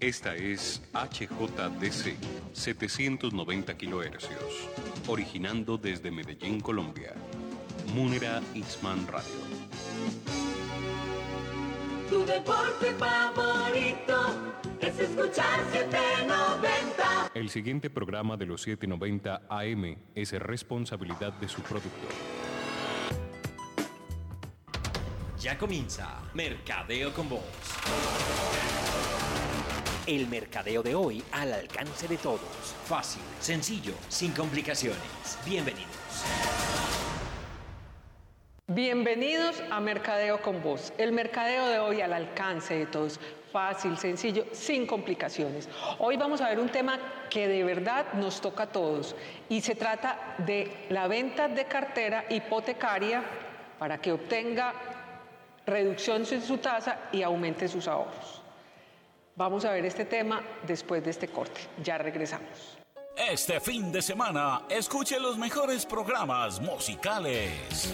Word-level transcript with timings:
Esta 0.00 0.34
es 0.34 0.80
HJDC 0.94 2.16
790 2.54 3.76
kHz, 3.76 4.28
originando 5.08 5.76
desde 5.76 6.10
Medellín, 6.10 6.58
Colombia. 6.62 7.12
Munera 7.94 8.40
Itzman 8.54 9.06
Radio. 9.06 9.30
Tu 12.08 12.24
deporte 12.24 12.94
favorito 12.94 14.54
es 14.80 14.98
escuchar 15.00 15.60
790. 15.70 17.32
El 17.34 17.50
siguiente 17.50 17.90
programa 17.90 18.38
de 18.38 18.46
los 18.46 18.62
790 18.62 19.42
AM 19.50 19.96
es 20.14 20.32
responsabilidad 20.32 21.34
de 21.34 21.46
su 21.46 21.60
productor. 21.60 22.10
Ya 25.38 25.58
comienza 25.58 26.22
Mercadeo 26.32 27.12
con 27.12 27.28
Voz. 27.28 27.44
El 30.10 30.26
mercadeo 30.26 30.82
de 30.82 30.92
hoy 30.92 31.22
al 31.30 31.52
alcance 31.52 32.08
de 32.08 32.16
todos. 32.16 32.40
Fácil, 32.84 33.22
sencillo, 33.38 33.92
sin 34.08 34.32
complicaciones. 34.32 34.98
Bienvenidos. 35.46 35.86
Bienvenidos 38.66 39.62
a 39.70 39.78
Mercadeo 39.78 40.42
con 40.42 40.64
Voz. 40.64 40.92
El 40.98 41.12
mercadeo 41.12 41.68
de 41.68 41.78
hoy 41.78 42.00
al 42.00 42.12
alcance 42.12 42.74
de 42.74 42.86
todos. 42.86 43.20
Fácil, 43.52 43.96
sencillo, 43.98 44.46
sin 44.50 44.84
complicaciones. 44.84 45.68
Hoy 46.00 46.16
vamos 46.16 46.40
a 46.40 46.48
ver 46.48 46.58
un 46.58 46.70
tema 46.70 46.98
que 47.30 47.46
de 47.46 47.62
verdad 47.62 48.14
nos 48.14 48.40
toca 48.40 48.64
a 48.64 48.72
todos 48.72 49.14
y 49.48 49.60
se 49.60 49.76
trata 49.76 50.34
de 50.38 50.86
la 50.88 51.06
venta 51.06 51.46
de 51.46 51.66
cartera 51.66 52.24
hipotecaria 52.28 53.22
para 53.78 54.00
que 54.00 54.10
obtenga 54.10 54.74
reducción 55.64 56.24
en 56.28 56.42
su 56.42 56.58
tasa 56.58 56.98
y 57.12 57.22
aumente 57.22 57.68
sus 57.68 57.86
ahorros. 57.86 58.39
Vamos 59.40 59.64
a 59.64 59.72
ver 59.72 59.86
este 59.86 60.04
tema 60.04 60.42
después 60.66 61.02
de 61.02 61.08
este 61.08 61.28
corte. 61.28 61.62
Ya 61.82 61.96
regresamos. 61.96 62.79
Este 63.16 63.60
fin 63.60 63.92
de 63.92 64.00
semana, 64.00 64.62
escuche 64.68 65.20
los 65.20 65.36
mejores 65.36 65.84
programas 65.84 66.60
musicales. 66.60 67.92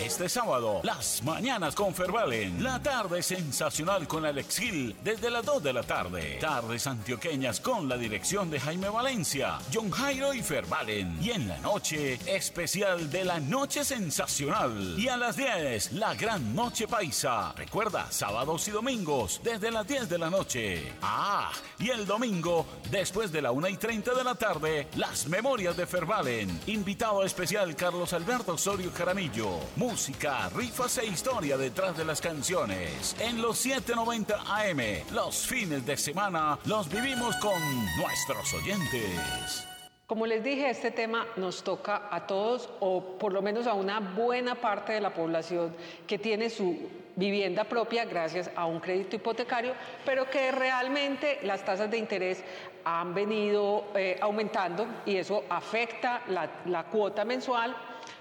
Este 0.00 0.28
sábado, 0.28 0.80
las 0.82 1.22
mañanas 1.22 1.74
con 1.74 1.94
Fervalen. 1.94 2.62
La 2.62 2.82
tarde 2.82 3.22
sensacional 3.22 4.08
con 4.08 4.26
Alex 4.26 4.58
Gil 4.58 4.96
desde 5.04 5.30
las 5.30 5.44
2 5.44 5.62
de 5.62 5.72
la 5.72 5.82
tarde. 5.84 6.38
Tardes 6.40 6.86
antioqueñas 6.88 7.60
con 7.60 7.88
la 7.88 7.96
dirección 7.96 8.50
de 8.50 8.58
Jaime 8.58 8.88
Valencia, 8.88 9.58
John 9.72 9.90
Jairo 9.90 10.34
y 10.34 10.42
Fervalen. 10.42 11.16
Y 11.22 11.30
en 11.30 11.48
la 11.48 11.58
noche, 11.58 12.18
especial 12.26 13.08
de 13.08 13.24
la 13.24 13.38
Noche 13.38 13.84
Sensacional. 13.84 14.98
Y 14.98 15.08
a 15.08 15.16
las 15.16 15.36
10, 15.36 15.92
la 15.92 16.14
Gran 16.14 16.54
Noche 16.54 16.88
Paisa. 16.88 17.54
Recuerda, 17.56 18.10
sábados 18.10 18.66
y 18.66 18.72
domingos 18.72 19.40
desde 19.44 19.70
las 19.70 19.86
10 19.86 20.08
de 20.08 20.18
la 20.18 20.28
noche. 20.28 20.92
Ah, 21.02 21.52
y 21.78 21.90
el 21.90 22.04
domingo, 22.04 22.66
después 22.90 23.30
de 23.30 23.42
la 23.42 23.52
1 23.52 23.68
y 23.68 23.76
30 23.76 24.12
de 24.12 24.24
la 24.24 24.34
tarde, 24.34 24.53
las 24.96 25.26
memorias 25.26 25.76
de 25.76 25.86
Fervalen. 25.86 26.60
Invitado 26.66 27.24
especial 27.24 27.74
Carlos 27.74 28.12
Alberto 28.12 28.54
Osorio 28.54 28.90
Jaramillo 28.96 29.60
música, 29.76 30.48
rifas 30.50 30.98
e 30.98 31.06
historia 31.06 31.56
detrás 31.56 31.96
de 31.96 32.04
las 32.04 32.20
canciones. 32.20 33.16
En 33.18 33.40
los 33.40 33.58
790 33.58 34.40
AM, 34.46 34.80
los 35.12 35.46
fines 35.46 35.84
de 35.84 35.96
semana 35.96 36.58
los 36.66 36.88
vivimos 36.88 37.36
con 37.36 37.60
nuestros 37.96 38.52
oyentes. 38.54 39.73
Como 40.14 40.26
les 40.26 40.44
dije, 40.44 40.70
este 40.70 40.92
tema 40.92 41.26
nos 41.34 41.64
toca 41.64 42.06
a 42.08 42.24
todos 42.24 42.70
o 42.78 43.18
por 43.18 43.32
lo 43.32 43.42
menos 43.42 43.66
a 43.66 43.74
una 43.74 43.98
buena 43.98 44.54
parte 44.54 44.92
de 44.92 45.00
la 45.00 45.12
población 45.12 45.74
que 46.06 46.20
tiene 46.20 46.50
su 46.50 46.88
vivienda 47.16 47.64
propia 47.64 48.04
gracias 48.04 48.48
a 48.54 48.64
un 48.66 48.78
crédito 48.78 49.16
hipotecario, 49.16 49.72
pero 50.06 50.30
que 50.30 50.52
realmente 50.52 51.40
las 51.42 51.64
tasas 51.64 51.90
de 51.90 51.98
interés 51.98 52.44
han 52.84 53.12
venido 53.12 53.86
eh, 53.96 54.16
aumentando 54.20 54.86
y 55.04 55.16
eso 55.16 55.42
afecta 55.48 56.22
la, 56.28 56.48
la 56.66 56.84
cuota 56.84 57.24
mensual, 57.24 57.74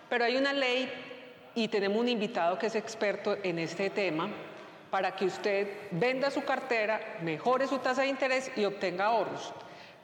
pero 0.09 0.25
hay 0.25 0.35
una 0.35 0.51
ley 0.51 0.91
y 1.53 1.67
tenemos 1.67 1.99
un 1.99 2.09
invitado 2.09 2.57
que 2.57 2.65
es 2.65 2.75
experto 2.75 3.37
en 3.43 3.59
este 3.59 3.91
tema 3.91 4.31
para 4.89 5.15
que 5.15 5.25
usted 5.25 5.67
venda 5.91 6.31
su 6.31 6.43
cartera, 6.43 7.17
mejore 7.21 7.67
su 7.67 7.77
tasa 7.77 8.01
de 8.01 8.07
interés 8.07 8.51
y 8.55 8.65
obtenga 8.65 9.05
ahorros. 9.05 9.53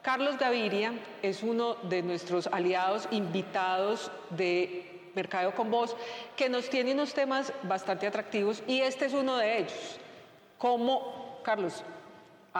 Carlos 0.01 0.37
Gaviria 0.37 0.93
es 1.21 1.43
uno 1.43 1.75
de 1.75 2.01
nuestros 2.01 2.47
aliados 2.47 3.07
invitados 3.11 4.11
de 4.29 5.11
Mercado 5.13 5.53
con 5.53 5.69
Voz, 5.69 5.95
que 6.37 6.47
nos 6.47 6.69
tiene 6.69 6.93
unos 6.93 7.13
temas 7.13 7.51
bastante 7.63 8.07
atractivos 8.07 8.63
y 8.65 8.79
este 8.79 9.05
es 9.05 9.13
uno 9.13 9.37
de 9.37 9.59
ellos. 9.59 9.99
¿Cómo, 10.57 11.39
Carlos, 11.43 11.83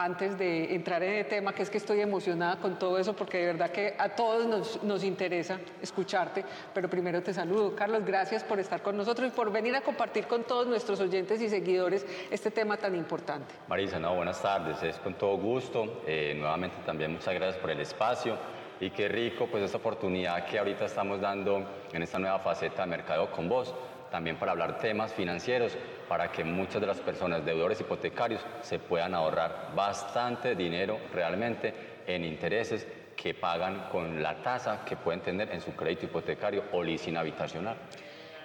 antes 0.04 0.38
de 0.38 0.74
entrar 0.74 1.02
en 1.02 1.14
el 1.14 1.26
tema, 1.26 1.52
que 1.52 1.62
es 1.62 1.70
que 1.70 1.78
estoy 1.78 2.00
emocionada 2.00 2.56
con 2.56 2.78
todo 2.78 2.98
eso, 2.98 3.14
porque 3.14 3.38
de 3.38 3.46
verdad 3.46 3.70
que 3.70 3.94
a 3.98 4.10
todos 4.10 4.80
nos, 4.82 5.04
interesa 5.04 5.58
escucharte, 5.80 6.44
pero 6.74 6.88
primero 6.88 7.22
te 7.22 7.32
saludo. 7.32 7.74
Carlos, 7.74 8.04
gracias 8.04 8.44
por 8.44 8.58
estar 8.58 8.82
con 8.82 8.96
nosotros 8.96 9.28
y 9.28 9.36
por 9.36 9.50
venir 9.50 9.74
a 9.74 9.80
compartir 9.80 10.26
con 10.26 10.44
todos 10.44 10.66
nuestros 10.66 11.00
oyentes 11.00 11.40
y 11.40 11.48
seguidores 11.48 12.06
este 12.30 12.50
tema 12.50 12.76
tan 12.76 12.94
importante. 12.94 13.54
Marisa, 13.68 13.98
buenas 14.10 14.40
tardes, 14.42 14.82
es 14.82 14.96
con 14.98 15.14
todo 15.14 15.36
gusto. 15.36 16.02
Eh, 16.06 16.34
nuevamente 16.36 16.76
también 16.84 17.12
muchas 17.12 17.34
gracias 17.34 17.56
por 17.60 17.70
el 17.70 17.80
espacio 17.80 18.36
y 18.80 18.90
qué 18.90 19.08
rico 19.08 19.46
pues 19.46 19.62
esta 19.62 19.76
oportunidad 19.76 20.46
que 20.46 20.58
ahorita 20.58 20.86
estamos 20.86 21.20
dando 21.20 21.64
en 21.92 22.02
esta 22.02 22.18
nueva 22.18 22.38
faceta 22.38 22.82
de 22.82 22.88
Mercado 22.88 23.30
con 23.30 23.48
Vos 23.48 23.74
también 24.10 24.36
para 24.36 24.52
hablar 24.52 24.78
temas 24.78 25.12
financieros, 25.12 25.76
para 26.08 26.30
que 26.30 26.44
muchas 26.44 26.80
de 26.80 26.86
las 26.86 27.00
personas 27.00 27.44
deudores 27.44 27.80
hipotecarios 27.80 28.40
se 28.62 28.78
puedan 28.78 29.14
ahorrar 29.14 29.70
bastante 29.74 30.54
dinero 30.54 30.98
realmente 31.12 31.74
en 32.06 32.24
intereses 32.24 32.86
que 33.16 33.34
pagan 33.34 33.88
con 33.92 34.22
la 34.22 34.42
tasa 34.42 34.84
que 34.84 34.96
pueden 34.96 35.20
tener 35.20 35.52
en 35.52 35.60
su 35.60 35.72
crédito 35.72 36.06
hipotecario 36.06 36.64
o 36.72 36.82
leasing 36.82 37.16
habitacional. 37.16 37.76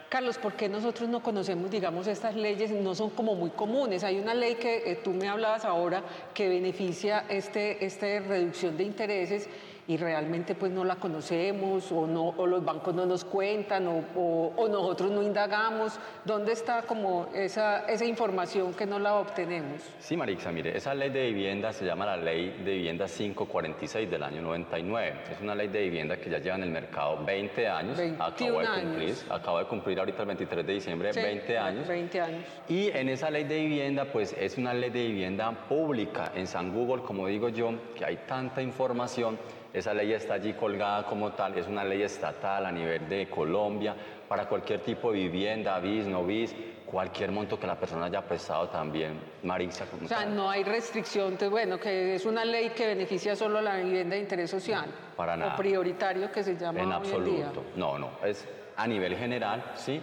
Carlos, 0.10 0.38
¿por 0.38 0.54
qué 0.54 0.70
nosotros 0.70 1.10
no 1.10 1.24
conocemos, 1.24 1.72
digamos, 1.72 2.08
estas 2.08 2.36
leyes? 2.36 2.72
No 2.72 2.94
son 2.94 3.10
como 3.10 3.36
muy 3.36 3.50
comunes. 3.50 4.04
Hay 4.04 4.20
una 4.20 4.34
ley 4.34 4.56
que 4.56 4.92
eh, 4.92 5.00
tú 5.04 5.12
me 5.12 5.28
hablabas 5.28 5.66
ahora 5.66 6.04
que 6.34 6.48
beneficia 6.48 7.26
este, 7.28 7.84
esta 7.84 8.06
reducción 8.20 8.78
de 8.78 8.84
intereses 8.84 9.50
y 9.88 9.98
realmente 9.98 10.56
pues 10.56 10.72
no 10.72 10.84
la 10.84 10.96
conocemos 10.96 11.92
o, 11.92 12.08
no, 12.08 12.30
o 12.30 12.48
los 12.48 12.64
bancos 12.64 12.94
no 12.96 13.06
nos 13.06 13.24
cuentan 13.24 13.88
o, 13.88 14.04
o, 14.16 14.68
nosotros 14.68 15.12
no 15.12 15.22
indagamos. 15.22 16.00
¿Dónde 16.24 16.54
está 16.54 16.82
como 16.84 17.28
esa, 17.34 17.86
esa 17.86 18.06
información 18.06 18.74
que 18.74 18.86
no 18.86 18.98
la 19.00 19.16
obtenemos? 19.16 19.82
Sí, 20.00 20.18
Marixa, 20.18 20.52
mire, 20.52 20.76
esa 20.76 20.94
ley 20.94 21.10
de 21.10 21.28
vivienda 21.28 21.72
se 21.72 21.86
llama 21.86 22.06
la 22.06 22.18
Ley 22.18 22.62
de 22.64 22.74
Vivienda 22.74 23.06
546 23.06 24.10
del 24.10 24.24
año 24.24 24.42
99. 24.42 25.14
Es 25.32 25.42
una 25.42 25.54
ley 25.54 25.68
de 25.68 25.82
vivienda 25.82 26.18
que 26.18 26.30
ya 26.30 26.40
lleva 26.40 26.56
en 26.56 26.64
el 26.64 26.72
mercado 26.72 27.24
20 27.24 27.68
años. 27.68 28.00
acabo 28.20 28.60
de 28.60 28.68
cumplir, 28.68 29.10
años. 29.10 29.26
acabo 29.30 29.60
de 29.60 29.66
cumplir 29.66 30.00
ahorita 30.00 30.22
el 30.22 30.28
23 30.28 30.66
de 30.66 30.74
diciembre 30.74 31.14
Sí, 31.14 31.22
20 31.22 31.58
años. 31.58 31.88
20 31.88 32.22
años. 32.22 32.44
Y 32.68 32.88
en 32.90 33.10
esa 33.10 33.30
ley 33.30 33.44
de 33.44 33.60
vivienda, 33.60 34.06
pues 34.06 34.34
es 34.38 34.58
una 34.58 34.74
ley 34.74 34.90
de 34.90 35.06
vivienda 35.08 35.52
pública. 35.70 36.32
En 36.36 36.48
San 36.48 36.74
Google, 36.74 37.04
como 37.04 37.28
digo 37.28 37.50
yo, 37.50 37.74
que 37.96 38.06
hay 38.06 38.18
tanta 38.28 38.62
información, 38.62 39.38
esa 39.76 39.94
ley 39.94 40.14
está 40.14 40.36
allí 40.36 40.54
colgada 40.54 41.04
como 41.04 41.34
tal, 41.34 41.58
es 41.58 41.68
una 41.68 41.84
ley 41.84 42.02
estatal 42.02 42.66
a 42.66 42.72
nivel 42.72 43.10
de 43.10 43.28
Colombia 43.30 43.94
para 44.28 44.48
cualquier 44.48 44.80
tipo 44.80 45.12
de 45.12 45.20
vivienda, 45.20 45.78
bis, 45.80 46.06
no 46.08 46.24
bis, 46.24 46.56
cualquier 46.86 47.32
monto 47.32 47.60
que 47.60 47.68
la 47.68 47.76
persona 47.76 48.06
haya 48.06 48.22
prestado 48.22 48.70
también, 48.70 49.20
Marisa. 49.44 49.86
O 50.02 50.08
sea, 50.08 50.26
no 50.26 50.50
hay 50.50 50.64
restricción, 50.64 51.26
entonces, 51.34 51.50
bueno, 51.50 51.78
que 51.78 52.16
es 52.16 52.26
una 52.26 52.46
ley 52.46 52.70
que 52.70 52.88
beneficia 52.88 53.36
solo 53.36 53.58
a 53.58 53.62
la 53.62 53.76
vivienda 53.76 54.16
de 54.16 54.22
interés 54.22 54.50
social. 54.50 54.86
Para 55.18 55.36
nada. 55.36 55.56
O 55.56 55.58
prioritario 55.58 56.32
que 56.32 56.42
se 56.42 56.56
llama 56.56 56.80
En 56.80 56.94
hoy 56.94 57.08
en 57.12 57.26
día. 57.26 57.48
absoluto. 57.48 57.64
No, 57.76 58.00
no, 58.00 58.12
es 58.24 58.48
a 58.78 58.88
nivel 58.88 59.18
general, 59.18 59.74
¿sí? 59.76 60.02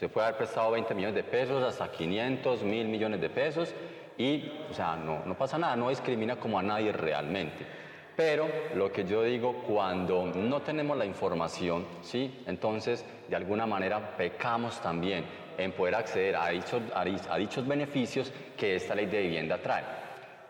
Se 0.00 0.08
puede 0.08 0.26
haber 0.26 0.38
prestado 0.38 0.72
20 0.72 0.94
millones 0.94 1.14
de 1.14 1.22
pesos 1.22 1.62
hasta 1.62 1.92
500, 1.92 2.64
mil 2.64 2.88
millones 2.88 3.20
de 3.20 3.30
pesos 3.30 3.72
y, 4.18 4.50
o 4.68 4.74
sea, 4.74 4.96
no, 4.96 5.24
no 5.24 5.34
pasa 5.36 5.58
nada, 5.58 5.76
no 5.76 5.90
discrimina 5.90 6.34
como 6.34 6.58
a 6.58 6.62
nadie 6.62 6.90
realmente. 6.90 7.81
Pero 8.24 8.48
lo 8.76 8.92
que 8.92 9.04
yo 9.04 9.24
digo, 9.24 9.64
cuando 9.66 10.26
no 10.26 10.62
tenemos 10.62 10.96
la 10.96 11.04
información, 11.04 11.84
¿sí? 12.02 12.44
Entonces, 12.46 13.04
de 13.28 13.34
alguna 13.34 13.66
manera, 13.66 14.16
pecamos 14.16 14.80
también 14.80 15.24
en 15.58 15.72
poder 15.72 15.96
acceder 15.96 16.36
a 16.36 16.50
dichos, 16.50 16.80
a 16.94 17.04
di- 17.04 17.16
a 17.28 17.36
dichos 17.36 17.66
beneficios 17.66 18.32
que 18.56 18.76
esta 18.76 18.94
ley 18.94 19.06
de 19.06 19.22
vivienda 19.22 19.58
trae. 19.58 19.82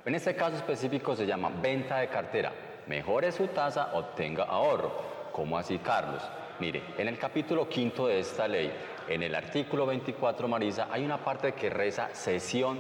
En 0.05 0.15
este 0.15 0.37
caso 0.37 0.57
específico 0.57 1.17
se 1.17 1.25
llama 1.25 1.51
venta 1.63 2.01
de 2.01 2.09
cartera. 2.09 2.53
Mejore 2.89 3.33
su 3.33 3.47
tasa, 3.49 3.93
obtenga 3.95 4.45
ahorro. 4.45 4.93
¿Cómo 5.33 5.57
así, 5.57 5.79
Carlos? 5.79 6.23
Mire, 6.61 6.83
en 6.99 7.09
el 7.09 7.17
capítulo 7.17 7.71
quinto 7.71 8.07
de 8.07 8.21
esta 8.21 8.47
ley, 8.47 8.71
en 9.09 9.23
el 9.23 9.35
artículo 9.35 9.87
24, 9.87 10.47
Marisa, 10.47 10.89
hay 10.91 11.07
una 11.07 11.25
parte 11.25 11.53
que 11.55 11.71
reza 11.71 12.11
cesión 12.13 12.79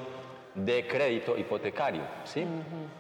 de 0.55 0.87
crédito 0.87 1.39
hipotecario, 1.39 2.03
¿sí? 2.25 2.45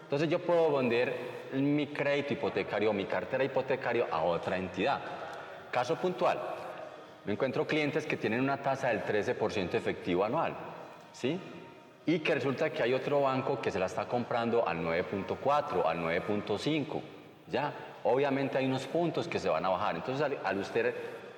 Entonces 0.04 0.26
yo 0.30 0.38
puedo 0.38 0.74
vender 0.78 1.41
mi 1.52 1.88
crédito 1.88 2.32
hipotecario 2.34 2.92
mi 2.92 3.04
cartera 3.04 3.44
hipotecario 3.44 4.06
a 4.10 4.22
otra 4.22 4.56
entidad. 4.56 5.00
Caso 5.70 5.96
puntual, 5.96 6.38
me 7.24 7.32
encuentro 7.32 7.66
clientes 7.66 8.06
que 8.06 8.16
tienen 8.16 8.40
una 8.40 8.62
tasa 8.62 8.88
del 8.88 9.04
13% 9.04 9.74
efectivo 9.74 10.24
anual, 10.24 10.54
¿sí? 11.12 11.38
y 12.04 12.18
que 12.18 12.34
resulta 12.34 12.70
que 12.70 12.82
hay 12.82 12.94
otro 12.94 13.20
banco 13.20 13.60
que 13.60 13.70
se 13.70 13.78
la 13.78 13.86
está 13.86 14.06
comprando 14.06 14.66
al 14.66 14.78
9.4, 14.78 15.86
al 15.86 15.98
9.5, 15.98 17.00
¿ya? 17.48 17.72
Obviamente 18.04 18.58
hay 18.58 18.66
unos 18.66 18.86
puntos 18.86 19.28
que 19.28 19.38
se 19.38 19.48
van 19.48 19.64
a 19.64 19.68
bajar. 19.68 19.96
Entonces, 19.96 20.24
al, 20.24 20.38
al 20.44 20.58
usted 20.58 20.94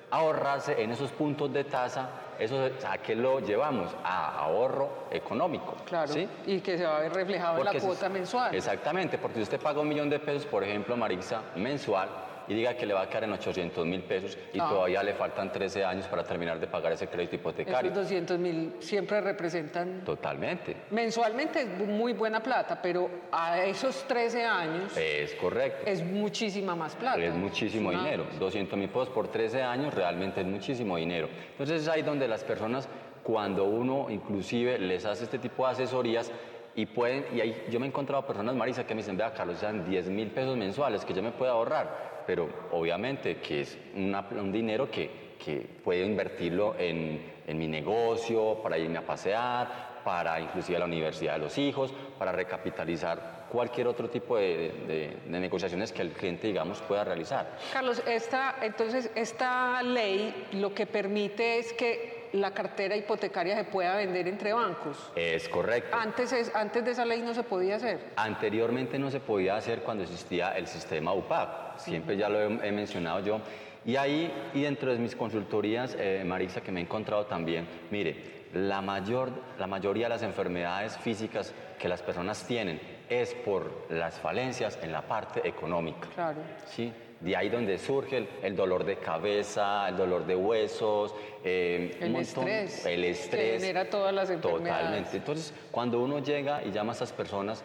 ahorrarse 0.09 0.81
en 0.81 0.91
esos 0.91 1.11
puntos 1.11 1.53
de 1.53 1.65
tasa, 1.65 2.09
eso, 2.39 2.69
¿a 2.87 2.97
qué 2.97 3.15
lo 3.15 3.39
llevamos? 3.39 3.95
A 4.03 4.39
ahorro 4.39 5.07
económico. 5.11 5.75
Claro. 5.85 6.11
¿sí? 6.11 6.27
Y 6.45 6.59
que 6.61 6.77
se 6.77 6.85
va 6.85 6.97
a 6.97 6.99
ver 7.01 7.13
reflejado 7.13 7.59
en 7.59 7.65
la 7.65 7.73
cuota 7.79 8.09
mensual. 8.09 8.53
Exactamente, 8.53 9.17
porque 9.17 9.37
si 9.37 9.43
usted 9.43 9.59
paga 9.59 9.81
un 9.81 9.87
millón 9.87 10.09
de 10.09 10.19
pesos, 10.19 10.45
por 10.45 10.63
ejemplo, 10.63 10.95
Marixa, 10.97 11.41
mensual, 11.55 12.09
y 12.47 12.53
diga 12.53 12.75
que 12.75 12.85
le 12.85 12.93
va 12.93 13.01
a 13.03 13.09
quedar 13.09 13.25
en 13.25 13.33
800 13.33 13.85
mil 13.85 14.01
pesos 14.03 14.37
y 14.53 14.57
todavía 14.57 15.01
le 15.03 15.13
faltan 15.13 15.51
13 15.51 15.83
años 15.83 16.07
para 16.07 16.23
terminar 16.23 16.59
de 16.59 16.67
pagar 16.67 16.91
ese 16.93 17.07
crédito 17.07 17.35
hipotecario. 17.35 17.91
Esos 17.91 18.03
200 18.03 18.39
mil 18.39 18.73
siempre 18.79 19.21
representan 19.21 20.03
Totalmente. 20.05 20.75
Mensualmente 20.91 21.61
es 21.61 21.87
muy 21.87 22.13
buena 22.13 22.41
plata, 22.41 22.79
pero 22.81 23.09
a 23.31 23.61
esos 23.63 24.03
13 24.07 24.43
años 24.45 24.95
Es 24.97 25.33
correcto. 25.35 25.83
es 25.85 26.03
muchísima 26.03 26.75
más 26.75 26.95
plata. 26.95 27.17
Es 27.19 27.33
muchísimo 27.33 27.91
Es 27.91 27.97
dinero. 27.97 28.25
200 28.39 28.77
mil 28.77 28.89
pesos 28.89 29.09
por 29.09 29.27
13 29.29 29.61
años 29.63 29.93
realmente 29.93 30.41
es 30.41 30.47
muchísimo 30.47 30.97
dinero. 30.97 31.27
Entonces 31.51 31.81
es 31.83 31.87
ahí 31.87 32.01
donde 32.01 32.27
las 32.27 32.43
personas, 32.43 32.87
cuando 33.23 33.65
uno 33.65 34.07
inclusive 34.09 34.77
les 34.79 35.05
hace 35.05 35.23
este 35.23 35.39
tipo 35.39 35.65
de 35.65 35.71
asesorías, 35.71 36.31
y 36.75 36.85
pueden, 36.85 37.25
y 37.33 37.39
ahí 37.41 37.65
yo 37.69 37.79
me 37.79 37.85
he 37.85 37.89
encontrado 37.89 38.25
personas, 38.25 38.53
Marisa, 38.55 38.85
que 38.85 38.93
me 38.93 39.01
dicen, 39.01 39.15
vea, 39.17 39.33
Carlos, 39.33 39.59
sean 39.59 39.89
10 39.89 40.07
mil 40.09 40.29
pesos 40.29 40.57
mensuales 40.57 41.05
que 41.05 41.13
yo 41.13 41.23
me 41.23 41.31
puedo 41.31 41.51
ahorrar. 41.51 42.23
Pero 42.27 42.49
obviamente 42.71 43.37
que 43.37 43.61
es 43.61 43.77
una- 43.95 44.25
un 44.31 44.51
dinero 44.51 44.89
que, 44.89 45.35
que 45.43 45.65
puedo 45.83 46.03
invertirlo 46.05 46.75
en, 46.77 47.21
en 47.47 47.57
mi 47.57 47.67
negocio, 47.67 48.59
para 48.61 48.77
irme 48.77 48.97
a 48.97 49.05
pasear, 49.05 50.01
para 50.03 50.39
inclusive 50.39 50.75
a 50.75 50.79
la 50.79 50.85
universidad 50.85 51.33
de 51.33 51.39
los 51.39 51.57
hijos, 51.57 51.93
para 52.19 52.31
recapitalizar 52.31 53.45
cualquier 53.49 53.87
otro 53.87 54.09
tipo 54.09 54.37
de, 54.37 54.71
de- 54.87 55.17
de 55.31 55.39
negociaciones 55.39 55.91
que 55.91 56.01
el 56.01 56.11
cliente, 56.11 56.47
digamos, 56.47 56.81
pueda 56.81 57.03
realizar. 57.03 57.57
Carlos, 57.71 58.01
esta, 58.05 58.55
entonces 58.61 59.09
esta 59.15 59.81
ley 59.81 60.47
lo 60.53 60.73
que 60.73 60.85
permite 60.87 61.59
es 61.59 61.71
que 61.73 62.14
la 62.35 62.51
cartera 62.51 62.95
hipotecaria 62.95 63.55
se 63.55 63.63
pueda 63.63 63.95
vender 63.95 64.27
entre 64.27 64.53
bancos. 64.53 65.11
Es 65.15 65.47
correcto. 65.49 65.95
Antes, 65.95 66.31
es, 66.31 66.53
antes 66.55 66.83
de 66.83 66.91
esa 66.91 67.05
ley 67.05 67.21
no 67.21 67.33
se 67.33 67.43
podía 67.43 67.75
hacer. 67.75 67.99
Anteriormente 68.15 68.99
no 68.99 69.11
se 69.11 69.19
podía 69.19 69.55
hacer 69.55 69.81
cuando 69.81 70.03
existía 70.03 70.57
el 70.57 70.67
sistema 70.67 71.13
UPAC, 71.13 71.77
siempre 71.77 72.17
ya 72.17 72.29
lo 72.29 72.39
he, 72.39 72.67
he 72.67 72.71
mencionado 72.71 73.19
yo. 73.21 73.41
Y 73.85 73.97
ahí, 73.97 74.33
y 74.53 74.61
dentro 74.63 74.91
de 74.91 74.97
mis 74.97 75.15
consultorías, 75.15 75.95
eh, 75.99 76.23
Marisa, 76.25 76.61
que 76.61 76.71
me 76.71 76.79
he 76.79 76.83
encontrado 76.83 77.27
también, 77.27 77.67
mire, 77.91 78.45
la, 78.53 78.81
mayor, 78.81 79.29
la 79.59 79.67
mayoría 79.67 80.05
de 80.05 80.09
las 80.09 80.23
enfermedades 80.23 80.97
físicas 80.97 81.53
que 81.77 81.87
las 81.87 82.01
personas 82.01 82.47
tienen 82.47 82.94
es 83.09 83.33
por 83.33 83.71
las 83.89 84.19
falencias 84.19 84.77
en 84.81 84.91
la 84.91 85.01
parte 85.01 85.47
económica. 85.47 86.07
Claro. 86.13 86.37
¿sí? 86.67 86.91
De 87.19 87.35
ahí 87.35 87.49
donde 87.49 87.77
surge 87.77 88.17
el, 88.17 88.29
el 88.43 88.55
dolor 88.55 88.83
de 88.83 88.97
cabeza, 88.97 89.87
el 89.89 89.95
dolor 89.97 90.25
de 90.25 90.35
huesos, 90.35 91.13
eh, 91.43 91.95
un 91.97 92.03
El 92.03 92.11
montón- 92.11 92.47
estrés, 92.47 92.85
el 92.85 93.01
que 93.01 93.09
estrés. 93.11 93.61
genera 93.61 93.89
todas 93.89 94.13
las 94.13 94.29
enfermedades. 94.29 94.77
Totalmente. 94.83 95.17
Entonces, 95.17 95.53
cuando 95.71 95.99
uno 96.01 96.19
llega 96.19 96.61
y 96.63 96.71
llama 96.71 96.91
a 96.91 96.93
estas 96.93 97.13
personas 97.13 97.63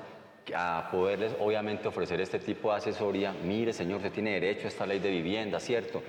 a 0.55 0.89
poderles, 0.91 1.33
obviamente, 1.41 1.89
ofrecer 1.89 2.21
este 2.21 2.39
tipo 2.39 2.71
de 2.71 2.79
asesoría, 2.79 3.33
mire, 3.45 3.73
señor, 3.73 3.99
usted 3.99 4.13
tiene 4.13 4.33
derecho 4.33 4.67
a 4.67 4.69
esta 4.69 4.87
ley 4.87 4.99
de 4.99 5.11
vivienda, 5.11 5.59
¿cierto? 5.61 6.03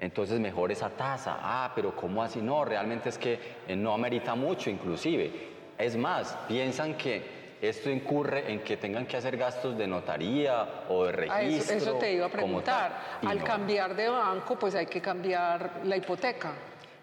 Entonces, 0.00 0.38
mejor 0.40 0.72
esa 0.72 0.88
tasa. 0.90 1.36
Ah, 1.40 1.72
pero 1.74 1.94
¿cómo 1.94 2.22
así? 2.22 2.40
No, 2.40 2.64
realmente 2.64 3.08
es 3.08 3.18
que 3.18 3.38
eh, 3.68 3.76
no 3.76 3.92
amerita 3.94 4.34
mucho, 4.34 4.70
inclusive. 4.70 5.30
Es 5.78 5.96
más, 5.96 6.36
piensan 6.48 6.94
que 6.96 7.33
esto 7.68 7.90
incurre 7.90 8.50
en 8.52 8.60
que 8.60 8.76
tengan 8.76 9.06
que 9.06 9.16
hacer 9.16 9.36
gastos 9.36 9.76
de 9.76 9.86
notaría 9.86 10.84
o 10.88 11.04
de 11.04 11.10
Ah, 11.30 11.38
registro. 11.40 11.76
eso, 11.76 11.90
eso 11.90 11.98
te 11.98 12.12
iba 12.12 12.26
a 12.26 12.28
preguntar. 12.28 13.18
Al 13.26 13.38
no. 13.38 13.44
cambiar 13.44 13.94
de 13.94 14.08
banco, 14.08 14.58
pues 14.58 14.74
hay 14.74 14.86
que 14.86 15.00
cambiar 15.00 15.80
la 15.84 15.96
hipoteca. 15.96 16.52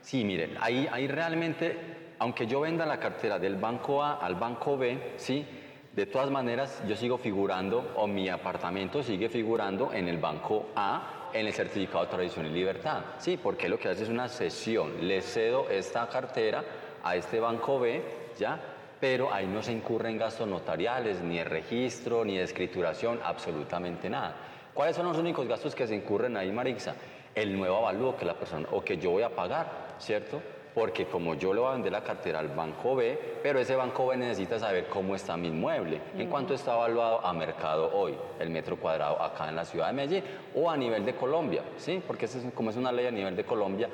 Sí, 0.02 0.24
miren, 0.24 0.58
ahí, 0.60 0.88
ahí 0.92 1.08
realmente, 1.08 1.78
aunque 2.20 2.48
yo 2.48 2.62
venda 2.62 2.86
la 2.86 3.00
cartera 3.00 3.38
del 3.40 3.56
banco 3.56 4.04
A 4.04 4.16
al 4.18 4.36
banco 4.36 4.78
B, 4.78 5.14
sí, 5.18 5.46
de 5.94 6.06
todas 6.06 6.30
maneras 6.32 6.82
yo 6.88 6.96
sigo 6.96 7.18
figurando 7.18 7.92
o 7.98 8.08
mi 8.08 8.30
apartamento 8.30 9.04
sigue 9.04 9.30
figurando 9.30 9.92
en 9.94 10.08
el 10.08 10.18
banco 10.18 10.68
A 10.76 11.30
en 11.34 11.48
el 11.48 11.54
certificado 11.54 12.04
de 12.06 12.12
tradición 12.12 12.46
y 12.46 12.50
libertad, 12.50 13.02
sí, 13.18 13.38
porque 13.38 13.70
lo 13.70 13.78
que 13.80 13.90
hace 13.90 14.04
es 14.04 14.10
una 14.10 14.28
cesión, 14.28 15.08
le 15.08 15.22
cedo 15.22 15.70
esta 15.70 16.08
cartera 16.10 16.64
a 17.04 17.16
este 17.16 17.40
banco 17.40 17.80
B, 17.80 18.02
ya, 18.38 18.60
pero 19.02 19.34
ahí 19.34 19.48
no 19.48 19.64
se 19.64 19.74
incurre 19.74 20.12
en 20.12 20.18
gastos 20.20 20.48
notariales, 20.48 21.22
ni 21.22 21.40
de 21.40 21.44
registro, 21.44 22.24
ni 22.24 22.38
de 22.38 22.44
escrituración, 22.44 23.20
absolutamente 23.24 24.10
nada. 24.10 24.36
¿Cuáles 24.76 24.96
son 24.96 25.08
los 25.08 25.18
únicos 25.18 25.48
gastos 25.48 25.74
que 25.74 25.88
se 25.88 25.96
incurren 25.96 26.38
ahí, 26.38 26.52
Marixa? 26.52 26.96
El 27.34 27.58
nuevo 27.58 27.78
avalúo 27.78 28.16
que 28.16 28.26
la 28.26 28.36
persona 28.36 28.68
o 28.72 28.84
que 28.84 28.98
yo 28.98 29.10
voy 29.10 29.24
a 29.24 29.36
pagar, 29.36 29.96
¿cierto? 29.98 30.40
Porque 30.76 31.08
como 31.08 31.34
yo 31.34 31.52
le 31.52 31.60
voy 31.60 31.70
a 31.70 31.74
vender 31.74 31.92
la 31.92 32.04
cartera 32.04 32.40
al 32.40 32.50
banco 32.50 32.96
B, 32.96 33.38
pero 33.42 33.60
ese 33.60 33.76
banco 33.76 34.08
B 34.08 34.18
necesita 34.18 34.60
saber 34.60 34.86
cómo 34.86 35.16
está 35.16 35.36
mi 35.36 35.48
inmueble, 35.48 36.00
en 36.16 36.30
cuánto 36.30 36.54
está 36.54 36.76
evaluado 36.76 37.26
a 37.26 37.34
mercado 37.34 37.92
hoy, 37.94 38.16
el 38.40 38.52
metro 38.52 38.78
cuadrado 38.78 39.22
acá 39.22 39.50
en 39.50 39.56
la 39.56 39.66
ciudad 39.66 39.88
de 39.88 39.94
Medellín 39.94 40.24
o 40.56 40.70
a 40.70 40.78
nivel 40.78 41.04
de 41.04 41.16
Colombia, 41.16 41.64
¿sí? 41.78 42.02
Porque 42.06 42.26
eso 42.26 42.38
es, 42.38 42.54
como 42.54 42.70
es 42.70 42.78
una 42.78 42.92
ley 42.92 43.08
a 43.08 43.12
nivel 43.12 43.36
de 43.36 43.44
Colombia. 43.44 43.90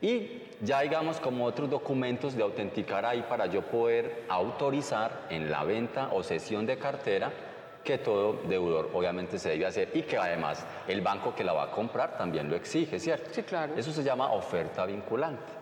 Y 0.00 0.42
ya 0.62 0.80
digamos 0.80 1.18
como 1.20 1.44
otros 1.44 1.68
documentos 1.68 2.34
de 2.34 2.42
autenticar 2.42 3.04
ahí 3.04 3.22
para 3.28 3.46
yo 3.46 3.62
poder 3.62 4.24
autorizar 4.28 5.26
en 5.28 5.50
la 5.50 5.64
venta 5.64 6.08
o 6.12 6.22
cesión 6.22 6.64
de 6.64 6.78
cartera 6.78 7.32
que 7.82 7.98
todo 7.98 8.34
deudor 8.44 8.90
obviamente 8.94 9.38
se 9.38 9.50
debe 9.50 9.66
hacer 9.66 9.90
y 9.92 10.02
que 10.02 10.16
además 10.16 10.64
el 10.86 11.00
banco 11.00 11.34
que 11.34 11.42
la 11.42 11.52
va 11.52 11.64
a 11.64 11.70
comprar 11.72 12.16
también 12.16 12.48
lo 12.48 12.54
exige, 12.54 13.00
¿cierto? 13.00 13.30
Sí, 13.32 13.42
claro. 13.42 13.74
Eso 13.76 13.92
se 13.92 14.04
llama 14.04 14.32
oferta 14.32 14.86
vinculante, 14.86 15.52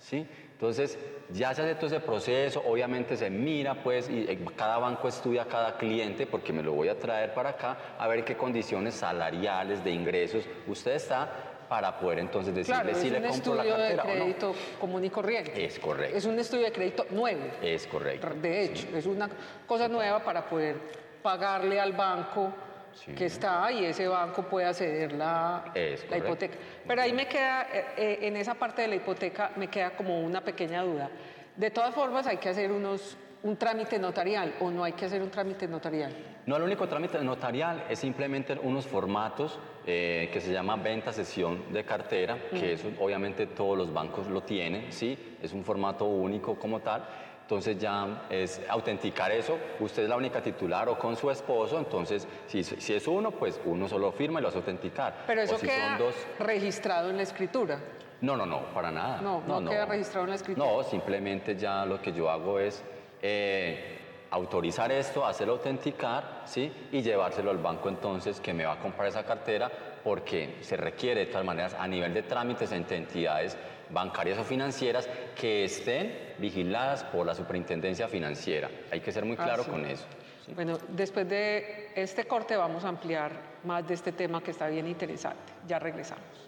¿sí? 0.00 0.26
Entonces, 0.52 0.98
ya 1.30 1.54
se 1.54 1.62
hace 1.62 1.76
todo 1.76 1.86
ese 1.86 2.00
proceso, 2.00 2.64
obviamente 2.66 3.16
se 3.16 3.30
mira, 3.30 3.74
pues, 3.80 4.10
y 4.10 4.24
eh, 4.28 4.44
cada 4.56 4.78
banco 4.78 5.06
estudia 5.06 5.42
a 5.42 5.44
cada 5.46 5.76
cliente, 5.76 6.26
porque 6.26 6.52
me 6.52 6.64
lo 6.64 6.72
voy 6.72 6.88
a 6.88 6.98
traer 6.98 7.32
para 7.32 7.50
acá, 7.50 7.76
a 7.96 8.08
ver 8.08 8.24
qué 8.24 8.36
condiciones 8.36 8.94
salariales, 8.94 9.84
de 9.84 9.92
ingresos 9.92 10.44
usted 10.66 10.96
está, 10.96 11.28
para 11.68 11.98
poder 11.98 12.20
entonces 12.20 12.54
decirle 12.54 12.80
Claro, 12.82 12.90
es 12.96 13.02
si 13.02 13.10
le 13.10 13.18
un 13.18 13.28
compro 13.28 13.54
la 13.54 13.62
estudio 13.64 13.76
de 13.84 13.96
cartera 13.96 14.02
o 14.02 14.06
no. 14.06 14.24
crédito 14.24 14.54
común 14.80 15.04
y 15.04 15.10
corriente. 15.10 15.64
Es 15.64 15.78
correcto. 15.78 16.16
Es 16.16 16.24
un 16.24 16.38
estudio 16.38 16.64
de 16.64 16.72
crédito 16.72 17.06
nuevo. 17.10 17.42
Es 17.62 17.86
correcto. 17.86 18.28
De 18.40 18.64
hecho, 18.64 18.88
es 18.96 19.06
una 19.06 19.28
cosa 19.66 19.88
nueva 19.88 20.22
para 20.24 20.48
poder 20.48 20.76
pagarle 21.22 21.78
al 21.80 21.92
banco 21.92 22.52
Sí. 22.94 23.12
que 23.12 23.26
está 23.26 23.70
y 23.70 23.84
ese 23.84 24.08
banco 24.08 24.42
pueda 24.44 24.72
ceder 24.74 25.12
la, 25.12 25.70
Es 25.74 26.08
la 26.10 26.16
hipoteca. 26.18 26.56
Pero 26.86 27.02
ahí 27.02 27.12
me 27.12 27.28
queda, 27.28 27.68
eh, 27.72 27.84
eh, 27.96 28.18
en 28.22 28.36
esa 28.36 28.54
parte 28.54 28.82
de 28.82 28.88
la 28.88 28.94
hipoteca, 28.96 29.52
me 29.56 29.68
queda 29.68 29.90
como 29.90 30.20
una 30.20 30.42
pequeña 30.42 30.82
duda. 30.82 31.08
De 31.54 31.70
todas 31.70 31.94
formas, 31.94 32.26
hay 32.26 32.38
que 32.38 32.48
hacer 32.48 32.72
unos, 32.72 33.16
un 33.42 33.56
trámite 33.56 33.98
notarial 33.98 34.54
o 34.60 34.70
no 34.70 34.84
hay 34.84 34.92
que 34.92 35.04
hacer 35.04 35.22
un 35.22 35.30
trámite 35.30 35.68
notarial. 35.68 36.12
No, 36.46 36.56
el 36.56 36.62
único 36.62 36.88
trámite 36.88 37.22
notarial 37.22 37.84
es 37.88 37.98
simplemente 37.98 38.58
unos 38.62 38.86
formatos 38.86 39.58
eh, 39.86 40.30
que 40.32 40.40
se 40.40 40.52
llama 40.52 40.76
venta 40.76 41.12
sesión 41.12 41.72
de 41.72 41.84
cartera, 41.84 42.38
que 42.50 42.72
eso 42.72 42.88
obviamente 43.00 43.46
todos 43.46 43.76
los 43.76 43.92
bancos 43.92 44.28
lo 44.28 44.42
tienen, 44.42 44.90
¿sí? 44.92 45.36
Es 45.42 45.52
un 45.52 45.64
formato 45.64 46.04
único 46.06 46.58
como 46.58 46.80
tal. 46.80 47.06
Entonces 47.42 47.78
ya 47.78 48.26
es 48.28 48.60
autenticar 48.68 49.30
eso. 49.30 49.58
Usted 49.80 50.02
es 50.02 50.08
la 50.08 50.16
única 50.16 50.42
titular 50.42 50.88
o 50.90 50.98
con 50.98 51.16
su 51.16 51.30
esposo, 51.30 51.78
entonces 51.78 52.26
si, 52.46 52.62
si 52.62 52.92
es 52.92 53.08
uno, 53.08 53.30
pues 53.30 53.58
uno 53.64 53.88
solo 53.88 54.12
firma 54.12 54.38
y 54.38 54.42
lo 54.42 54.48
hace 54.48 54.58
autenticar. 54.58 55.24
Pero 55.26 55.40
eso 55.40 55.54
o 55.54 55.58
si 55.58 55.66
queda 55.66 55.96
son 55.96 55.98
dos, 55.98 56.14
registrado 56.38 57.08
en 57.08 57.16
la 57.16 57.22
escritura. 57.22 57.78
no, 58.20 58.36
no, 58.36 58.44
no, 58.44 58.66
para 58.74 58.90
nada. 58.90 59.22
No, 59.22 59.42
no 59.46 59.70
queda 59.70 59.86
registrado 59.86 60.24
en 60.24 60.30
la 60.30 60.36
escritura. 60.36 60.66
No, 60.66 60.82
simplemente 60.82 61.56
ya 61.56 61.86
lo 61.86 62.02
que 62.02 62.12
yo 62.12 62.28
hago 62.28 62.58
es 62.58 62.84
eh, 63.22 63.98
autorizar 64.30 64.92
esto, 64.92 65.24
hacerlo 65.26 65.54
autenticar, 65.54 66.42
¿sí? 66.44 66.70
Y 66.92 67.02
llevárselo 67.02 67.50
al 67.50 67.58
banco 67.58 67.88
entonces 67.88 68.40
que 68.40 68.52
me 68.52 68.64
va 68.64 68.74
a 68.74 68.78
comprar 68.78 69.08
esa 69.08 69.24
cartera 69.24 69.70
porque 70.04 70.56
se 70.60 70.76
requiere 70.76 71.20
de 71.20 71.26
todas 71.26 71.44
maneras 71.44 71.74
a 71.74 71.86
nivel 71.88 72.14
de 72.14 72.22
trámites 72.22 72.70
entre 72.72 72.96
entidades 72.98 73.56
bancarias 73.90 74.38
o 74.38 74.44
financieras 74.44 75.08
que 75.34 75.64
estén 75.64 76.34
vigiladas 76.38 77.04
por 77.04 77.24
la 77.26 77.34
superintendencia 77.34 78.06
financiera. 78.06 78.68
Hay 78.92 79.00
que 79.00 79.10
ser 79.12 79.24
muy 79.24 79.36
Ah, 79.38 79.44
claro 79.44 79.64
sí. 79.64 79.70
con 79.70 79.84
eso. 79.86 80.04
¿sí? 80.44 80.52
Bueno, 80.54 80.76
después 80.88 81.26
de 81.28 81.90
este 81.94 82.24
corte 82.24 82.54
vamos 82.56 82.84
a 82.84 82.88
ampliar 82.88 83.32
más 83.64 83.86
de 83.88 83.94
este 83.94 84.12
tema 84.12 84.42
que 84.42 84.50
está 84.50 84.68
bien 84.68 84.86
interesante. 84.86 85.52
Ya 85.66 85.78
regresamos. 85.78 86.47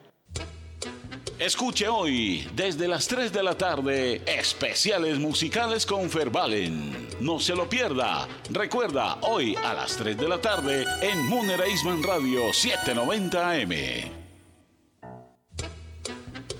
Escuche 1.40 1.88
hoy, 1.88 2.46
desde 2.54 2.86
las 2.86 3.08
3 3.08 3.32
de 3.32 3.42
la 3.42 3.56
tarde, 3.56 4.20
especiales 4.26 5.18
musicales 5.18 5.86
con 5.86 6.10
Fervalen. 6.10 7.08
No 7.20 7.40
se 7.40 7.54
lo 7.54 7.66
pierda. 7.66 8.28
Recuerda, 8.50 9.16
hoy 9.22 9.56
a 9.56 9.72
las 9.72 9.96
3 9.96 10.18
de 10.18 10.28
la 10.28 10.38
tarde 10.38 10.84
en 11.00 11.26
Munera 11.28 11.66
Isman 11.66 12.02
Radio 12.02 12.52
790 12.52 13.52
AM. 13.52 13.72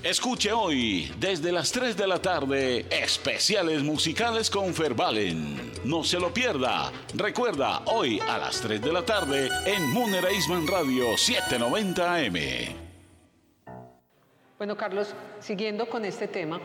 Escuche 0.01 0.51
hoy, 0.51 1.13
desde 1.19 1.51
las 1.51 1.71
3 1.71 1.95
de 1.95 2.07
la 2.07 2.19
tarde, 2.19 2.87
especiales 2.89 3.83
musicales 3.83 4.49
con 4.49 4.73
Fervalen. 4.73 5.73
No 5.83 6.03
se 6.03 6.19
lo 6.19 6.33
pierda. 6.33 6.91
Recuerda, 7.13 7.83
hoy 7.85 8.19
a 8.19 8.39
las 8.39 8.59
3 8.61 8.81
de 8.81 8.91
la 8.91 9.05
tarde 9.05 9.47
en 9.67 9.91
Munera 9.91 10.31
Isman 10.31 10.65
Radio 10.65 11.15
790 11.15 12.15
AM. 12.15 12.90
Bueno, 14.61 14.77
Carlos, 14.77 15.15
siguiendo 15.39 15.89
con 15.89 16.05
este 16.05 16.27
tema, 16.27 16.61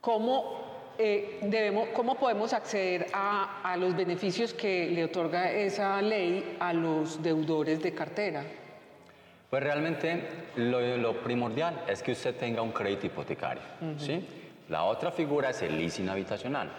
¿cómo, 0.00 0.94
eh, 0.96 1.38
debemos, 1.42 1.90
cómo 1.90 2.14
podemos 2.14 2.54
acceder 2.54 3.08
a, 3.12 3.60
a 3.62 3.76
los 3.76 3.94
beneficios 3.94 4.54
que 4.54 4.88
le 4.88 5.04
otorga 5.04 5.52
esa 5.52 6.00
ley 6.00 6.56
a 6.58 6.72
los 6.72 7.22
deudores 7.22 7.82
de 7.82 7.92
cartera? 7.92 8.44
Pues 9.50 9.62
realmente 9.62 10.22
lo, 10.56 10.96
lo 10.96 11.20
primordial 11.22 11.84
es 11.86 12.02
que 12.02 12.12
usted 12.12 12.34
tenga 12.36 12.62
un 12.62 12.72
crédito 12.72 13.04
hipotecario, 13.04 13.62
¿sí? 13.98 14.26
La 14.70 14.84
otra 14.84 15.10
figura 15.10 15.50
es 15.50 15.60
el 15.60 15.76
leasing 15.76 16.08
habitacional. 16.08 16.70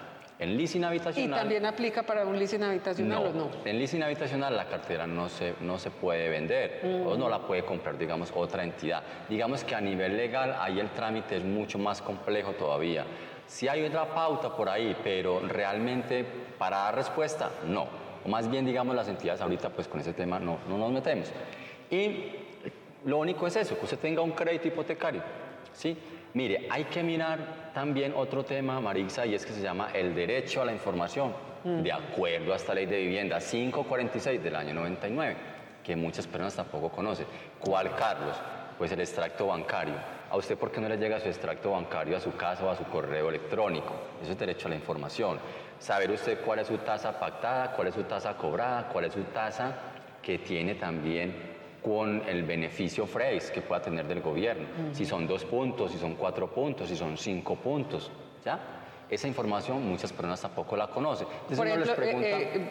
El 0.42 0.58
leasing 0.58 0.82
¿Y 0.82 0.86
habitacional... 0.86 1.40
también 1.40 1.68
aplica 1.68 2.02
para 2.02 2.26
un 2.26 2.38
leasing 2.38 2.64
habitacional 2.64 3.28
o 3.28 3.32
no? 3.32 3.52
En 3.64 3.78
leasing 3.78 4.02
habitacional 4.02 4.58
la 4.58 4.66
cartera 4.66 5.06
no 5.06 5.30
se, 5.30 5.54
no 5.62 5.78
se 5.78 5.92
puede 5.92 6.30
vender 6.30 6.82
o 7.06 7.16
no 7.16 7.30
la 7.30 7.46
puede 7.46 7.64
comprar, 7.64 7.96
digamos, 7.96 8.34
otra 8.36 8.64
entidad. 8.64 9.04
Digamos 9.30 9.64
que 9.64 9.76
a 9.76 9.82
nivel 9.82 10.18
legal 10.18 10.58
ahí 10.60 10.80
el 10.80 10.90
trámite 10.90 11.38
es 11.38 11.44
mucho 11.44 11.78
más 11.78 12.02
complejo 12.02 12.54
todavía. 12.54 13.06
Sí 13.46 13.68
hay 13.68 13.84
otra 13.86 14.16
pauta 14.16 14.56
por 14.56 14.68
ahí, 14.68 14.98
pero 15.04 15.42
realmente 15.42 16.26
para 16.58 16.78
dar 16.78 16.96
respuesta, 16.96 17.52
no. 17.68 17.86
O 18.26 18.28
más 18.28 18.50
bien, 18.50 18.66
digamos, 18.66 18.96
las 18.96 19.10
entidades 19.10 19.42
ahorita 19.42 19.70
pues 19.70 19.88
con 19.88 20.00
ese 20.00 20.14
tema 20.14 20.40
no, 20.40 20.58
no 20.68 20.76
nos 20.76 20.92
metemos. 20.92 21.32
Y 21.92 22.32
lo 23.06 23.20
único 23.20 23.46
es 23.46 23.58
eso, 23.58 23.78
que 23.78 23.86
usted 23.86 24.00
tenga 24.00 24.24
un 24.24 24.32
crédito 24.32 24.70
hipotecario. 24.70 25.22
¿sí? 25.74 25.96
Mire, 26.34 26.68
hay 26.70 26.86
que 26.86 27.04
mirar 27.04 27.72
también 27.74 28.14
otro 28.16 28.44
tema, 28.44 28.80
Marixa, 28.80 29.26
y 29.26 29.36
es 29.36 29.46
que 29.46 29.52
se 29.52 29.62
llama 29.62 29.90
el 29.94 30.16
derecho 30.16 30.62
a 30.62 30.66
la 30.66 30.72
información, 30.72 31.34
de 31.64 31.92
acuerdo 31.92 32.54
a 32.54 32.56
esta 32.56 32.74
ley 32.74 32.86
de 32.86 32.98
vivienda 32.98 33.40
546 33.40 34.42
del 34.42 34.56
año 34.56 34.74
99, 34.74 35.36
que 35.84 35.96
muchas 35.96 36.26
personas 36.28 36.56
tampoco 36.56 36.90
conocen. 36.90 37.26
¿Cuál, 37.60 37.94
Carlos? 37.96 38.36
Pues 38.78 38.92
el 38.92 39.02
extracto 39.02 39.48
bancario. 39.48 39.94
¿A 40.30 40.38
usted 40.38 40.58
por 40.58 40.72
qué 40.72 40.80
no 40.80 40.88
le 40.88 40.98
llega 40.98 41.20
su 41.20 41.28
extracto 41.28 41.72
bancario 41.72 42.16
a 42.16 42.20
su 42.22 42.36
casa 42.36 42.66
o 42.66 42.70
a 42.70 42.76
su 42.78 42.86
correo 42.86 43.28
electrónico? 43.30 43.94
Eso 44.24 44.32
es 44.32 44.40
derecho 44.40 44.68
a 44.68 44.70
la 44.70 44.78
información. 44.78 45.38
Saber 45.78 46.10
usted 46.12 46.40
cuál 46.46 46.60
es 46.60 46.68
su 46.68 46.78
tasa 46.78 47.20
pactada, 47.20 47.74
cuál 47.74 47.90
es 47.90 47.96
su 47.96 48.04
tasa 48.04 48.36
cobrada, 48.38 48.88
cuál 48.88 49.06
es 49.06 49.14
su 49.14 49.24
tasa 49.26 49.76
que 50.22 50.40
tiene 50.40 50.76
también 50.76 51.51
con 51.84 52.22
el 52.28 52.44
beneficio 52.44 53.06
FREIS 53.06 53.52
que 53.52 53.62
pueda 53.62 53.82
tener 53.82 54.08
del 54.08 54.22
gobierno. 54.22 54.68
Si 54.94 55.06
son 55.06 55.28
dos 55.28 55.46
puntos, 55.46 55.92
si 55.92 55.98
son 55.98 56.16
cuatro 56.16 56.48
puntos, 56.48 56.90
si 56.90 56.96
son 56.96 57.18
cinco 57.18 57.56
puntos, 57.56 58.12
¿ya? 58.46 58.60
Esa 59.10 59.28
información 59.28 59.86
muchas 59.86 60.14
personas 60.14 60.40
tampoco 60.40 60.78
la 60.78 60.88
conocen. 60.88 61.28
Entonces 61.28 61.58
Por 61.58 61.68
ejemplo, 61.68 61.96
pregunta, 61.96 62.28
eh, 62.30 62.70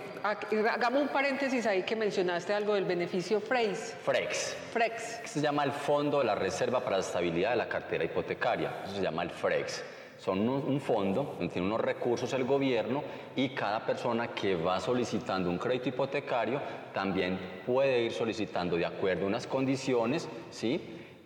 eh, 0.52 0.64
hagamos 0.70 1.02
un 1.02 1.08
paréntesis 1.08 1.66
ahí 1.66 1.82
que 1.82 1.94
mencionaste 1.94 2.54
algo 2.54 2.74
del 2.74 2.86
beneficio 2.86 3.42
FREIS, 3.42 3.96
FREX, 4.02 4.56
FREX. 4.72 5.16
que 5.16 5.28
se 5.28 5.40
llama 5.42 5.64
el 5.64 5.72
Fondo 5.72 6.20
de 6.20 6.24
la 6.24 6.34
Reserva 6.34 6.82
para 6.82 6.96
la 6.96 7.02
Estabilidad 7.02 7.50
de 7.50 7.56
la 7.56 7.68
Cartera 7.68 8.04
Hipotecaria. 8.04 8.72
Eso 8.84 8.94
se 8.94 9.02
llama 9.02 9.22
el 9.22 9.30
FREX. 9.30 9.84
Son 10.20 10.46
un, 10.46 10.80
fondo 10.80 11.36
tiene 11.50 11.66
unos 11.66 11.80
recursos 11.80 12.30
el 12.34 12.44
gobierno 12.44 13.02
y 13.36 13.48
cada 13.50 13.86
persona 13.86 14.28
que 14.28 14.54
va 14.54 14.78
solicitando 14.78 15.48
un 15.48 15.56
crédito 15.56 15.88
hipotecario 15.88 16.60
también 16.92 17.38
puede 17.66 18.02
ir 18.02 18.12
solicitando 18.12 18.76
de 18.76 18.84
acuerdo 18.84 19.24
a 19.24 19.28
unas 19.28 19.46
condiciones, 19.46 20.28
¿sí? 20.50 20.78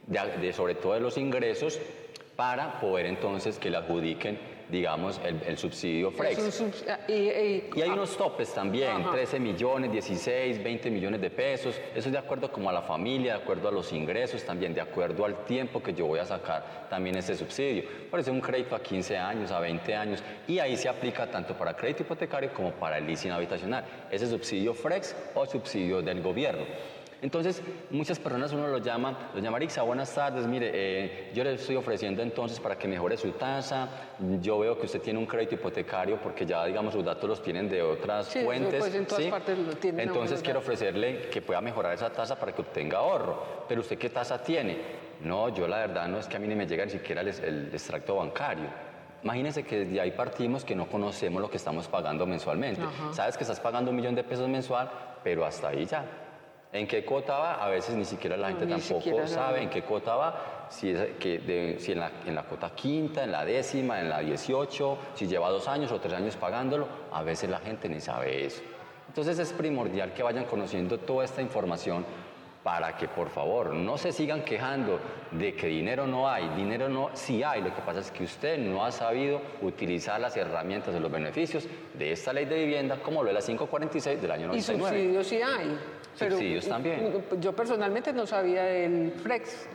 De- 0.06 0.36
de- 0.40 0.52
sobre 0.52 0.76
todo 0.76 0.92
de 0.92 1.00
los 1.00 1.18
ingresos, 1.18 1.80
para 2.36 2.78
poder 2.80 3.06
entonces 3.06 3.58
que 3.58 3.70
le 3.70 3.78
adjudiquen, 3.78 4.38
digamos, 4.68 5.21
el, 5.25 5.40
el 5.47 5.59
subsidio 5.59 6.11
FREX. 6.11 6.62
Ah, 6.88 6.99
y- 7.09 7.12
y- 7.12 7.71
Y 7.76 7.83
hay 7.83 7.90
ah, 7.90 7.92
unos 7.94 8.16
topes 8.16 8.52
también, 8.52 8.90
Ajá. 9.02 9.12
13 9.12 9.38
millones, 9.40 9.92
16, 9.92 10.62
20 10.62 10.90
millones 10.90 11.21
de 11.21 11.30
pesos. 11.30 11.75
Eso 11.94 12.09
es 12.09 12.12
de 12.12 12.18
acuerdo 12.18 12.50
como 12.50 12.71
a 12.71 12.73
la 12.73 12.83
familia, 12.83 13.37
de 13.37 13.42
acuerdo 13.42 13.68
a 13.68 13.73
los 13.73 13.92
ingresos, 13.92 14.42
también 14.44 14.75
de 14.75 14.80
acuerdo 14.80 15.25
al 15.25 15.44
tiempo 15.44 15.83
que 15.83 15.92
yo 15.94 16.06
voy 16.06 16.18
a 16.18 16.25
sacar 16.25 16.87
también 16.88 17.16
ese 17.16 17.37
subsidio. 17.37 17.85
Por 18.11 18.21
eso 18.21 18.33
un 18.33 18.40
crédito 18.40 18.75
a 18.75 18.83
15 18.83 19.16
años, 19.18 19.50
a 19.50 19.61
20 19.61 19.94
años. 19.94 20.23
Y 20.49 20.59
ahí 20.59 20.76
se 20.76 20.88
aplica 20.88 21.30
tanto 21.30 21.54
para 21.54 21.75
crédito 21.76 22.02
hipotecario 22.02 22.52
como 22.54 22.73
para 22.73 22.99
el 22.99 23.06
leasing 23.06 23.30
habitacional. 23.33 23.85
Ese 24.11 24.26
subsidio 24.26 24.75
FREX 24.75 25.14
o 25.35 25.47
subsidio 25.47 26.02
del 26.02 26.23
gobierno. 26.23 26.64
Entonces, 27.25 27.62
muchas 27.90 28.19
personas 28.19 28.52
uno 28.52 28.69
lo 28.69 28.76
llama, 28.76 29.31
lo 29.35 29.40
llama 29.40 29.57
Arixa, 29.57 29.81
buenas 29.81 30.14
tardes, 30.14 30.47
mire, 30.47 30.71
eh, 30.75 31.31
yo 31.33 31.43
le 31.43 31.54
estoy 31.54 31.75
ofreciendo 31.75 32.21
entonces 32.21 32.61
para 32.61 32.76
que 32.76 32.87
mejore 32.87 33.16
su 33.16 33.31
tasa, 33.31 33.88
yo 34.43 34.59
veo 34.59 34.78
que 34.78 34.85
usted 34.85 35.00
tiene 35.00 35.19
un 35.19 35.25
crédito 35.25 35.54
hipotecario 35.54 36.19
porque 36.21 36.45
ya, 36.45 36.66
digamos, 36.66 36.93
sus 36.93 37.02
datos 37.02 37.26
los 37.26 37.43
tienen 37.43 37.66
de 37.71 37.81
otras 37.81 38.26
Sí, 38.26 38.40
fuentes. 38.45 38.75
pues, 38.78 38.95
en 38.95 39.07
todas 39.07 39.25
partes 39.25 39.57
lo 39.59 39.73
tienen 39.75 40.00
a 40.07 40.12
uno 40.12 40.21
Entonces 40.21 40.43
quiero 40.43 40.59
ofrecerle 40.59 41.31
que 41.31 41.40
pueda 41.40 41.62
mejorar 41.62 41.95
esa 41.95 42.11
tasa 42.11 42.38
para 42.38 42.52
que 42.54 42.61
obtenga 42.61 42.99
ahorro. 42.99 43.43
Pero 43.66 43.81
usted 43.81 43.97
qué 43.97 44.11
tasa 44.11 44.43
tiene? 44.43 44.76
No, 45.23 45.49
yo 45.49 45.66
la 45.66 45.78
verdad 45.78 46.07
no 46.09 46.19
es 46.19 46.26
que 46.28 46.37
a 46.37 46.38
mí 46.38 46.47
ni 46.47 46.54
me 46.54 46.66
llega 46.66 46.85
ni 46.85 46.90
siquiera 46.90 47.23
el, 47.23 47.28
el 47.28 47.71
extracto 47.73 48.16
bancario. 48.16 48.66
Imagínense 49.23 49.62
que 49.62 49.87
desde 49.87 49.99
ahí 49.99 50.11
partimos 50.11 50.62
que 50.62 50.75
no 50.76 50.87
conocemos 50.88 51.40
lo 51.40 51.49
que 51.49 51.57
estamos 51.57 51.88
pagando 51.88 52.26
mensualmente. 52.26 52.83
Sabes 53.12 53.38
que 53.38 53.45
estás 53.45 53.61
pagando 53.61 53.90
un 53.93 53.97
millón 53.97 54.14
de 54.14 54.23
pesos 54.25 54.47
mensual, 54.47 54.90
pero 55.23 55.47
hasta 55.47 55.69
ahí 55.69 55.87
ya. 55.87 56.04
¿En 56.75 56.88
qué 56.88 57.04
cuota 57.04 57.38
va? 57.38 57.64
A 57.64 57.69
veces 57.69 57.95
ni 57.95 58.04
siquiera 58.04 58.37
la 58.37 58.49
gente 58.49 58.66
tampoco 58.66 59.26
sabe 59.28 59.62
en 59.62 59.71
qué 59.71 59.83
cuota 59.83 60.16
va, 60.16 60.66
si, 60.69 60.90
es, 60.90 61.11
que 61.21 61.38
de- 61.38 61.76
si 61.78 61.93
en, 61.93 62.00
la, 62.00 62.11
en 62.26 62.35
la 62.35 62.43
cuota 62.43 62.71
quinta, 62.75 63.23
en 63.23 63.31
la 63.31 63.45
décima, 63.45 64.00
en 64.00 64.09
la 64.09 64.19
18, 64.19 64.99
si 65.14 65.28
lleva 65.28 65.50
dos 65.50 65.69
años 65.69 65.93
o 65.93 66.00
tres 66.00 66.14
años 66.14 66.35
pagándolo, 66.37 66.88
a 67.12 67.23
veces 67.23 67.49
la 67.49 67.61
gente 67.61 67.88
ni 67.88 68.00
sabe 68.00 68.45
eso. 68.47 68.61
Entonces 69.07 69.38
es 69.38 69.52
primordial 69.52 70.12
que 70.12 70.25
vayan 70.25 70.47
conociendo 70.47 70.99
toda 70.99 71.25
esta 71.25 71.40
información 71.40 72.04
para 72.64 72.97
que 72.97 73.07
por 73.07 73.28
favor 73.28 73.73
no 73.73 73.97
se 73.97 74.11
sigan 74.11 74.43
quejando 74.43 74.99
de 75.31 75.54
que 75.54 75.69
dinero 75.69 76.09
no 76.09 76.28
hay. 76.28 76.49
Dinero 76.57 76.88
no, 76.88 77.11
sí 77.12 77.45
hay, 77.45 77.61
lo 77.62 77.73
que 77.73 77.83
pasa 77.83 78.00
es 78.00 78.11
que 78.11 78.25
usted 78.25 78.59
no 78.59 78.85
ha 78.85 78.90
sabido 78.90 79.40
utilizar 79.62 80.19
las 80.21 80.37
herramientas 80.37 80.93
de 80.93 80.99
los 80.99 81.12
beneficios 81.12 81.69
de 81.97 82.11
esta 82.11 82.33
ley 82.33 82.47
de 82.47 82.57
vivienda 82.64 82.97
como 82.97 83.23
lo 83.23 83.28
es 83.28 83.35
la 83.35 83.40
546 83.43 84.21
del 84.21 84.31
año 84.33 84.45
Y 84.47 84.47
99. 84.49 84.88
subsidios 84.88 85.26
sí 85.28 85.40
hay. 85.40 85.78
Pero 86.18 86.33
Subsidios 86.33 86.68
también. 86.68 87.25
Yo 87.40 87.52
personalmente 87.54 88.12
no 88.12 88.26
sabía 88.26 88.64
del 88.64 89.12
FREX, 89.12 89.66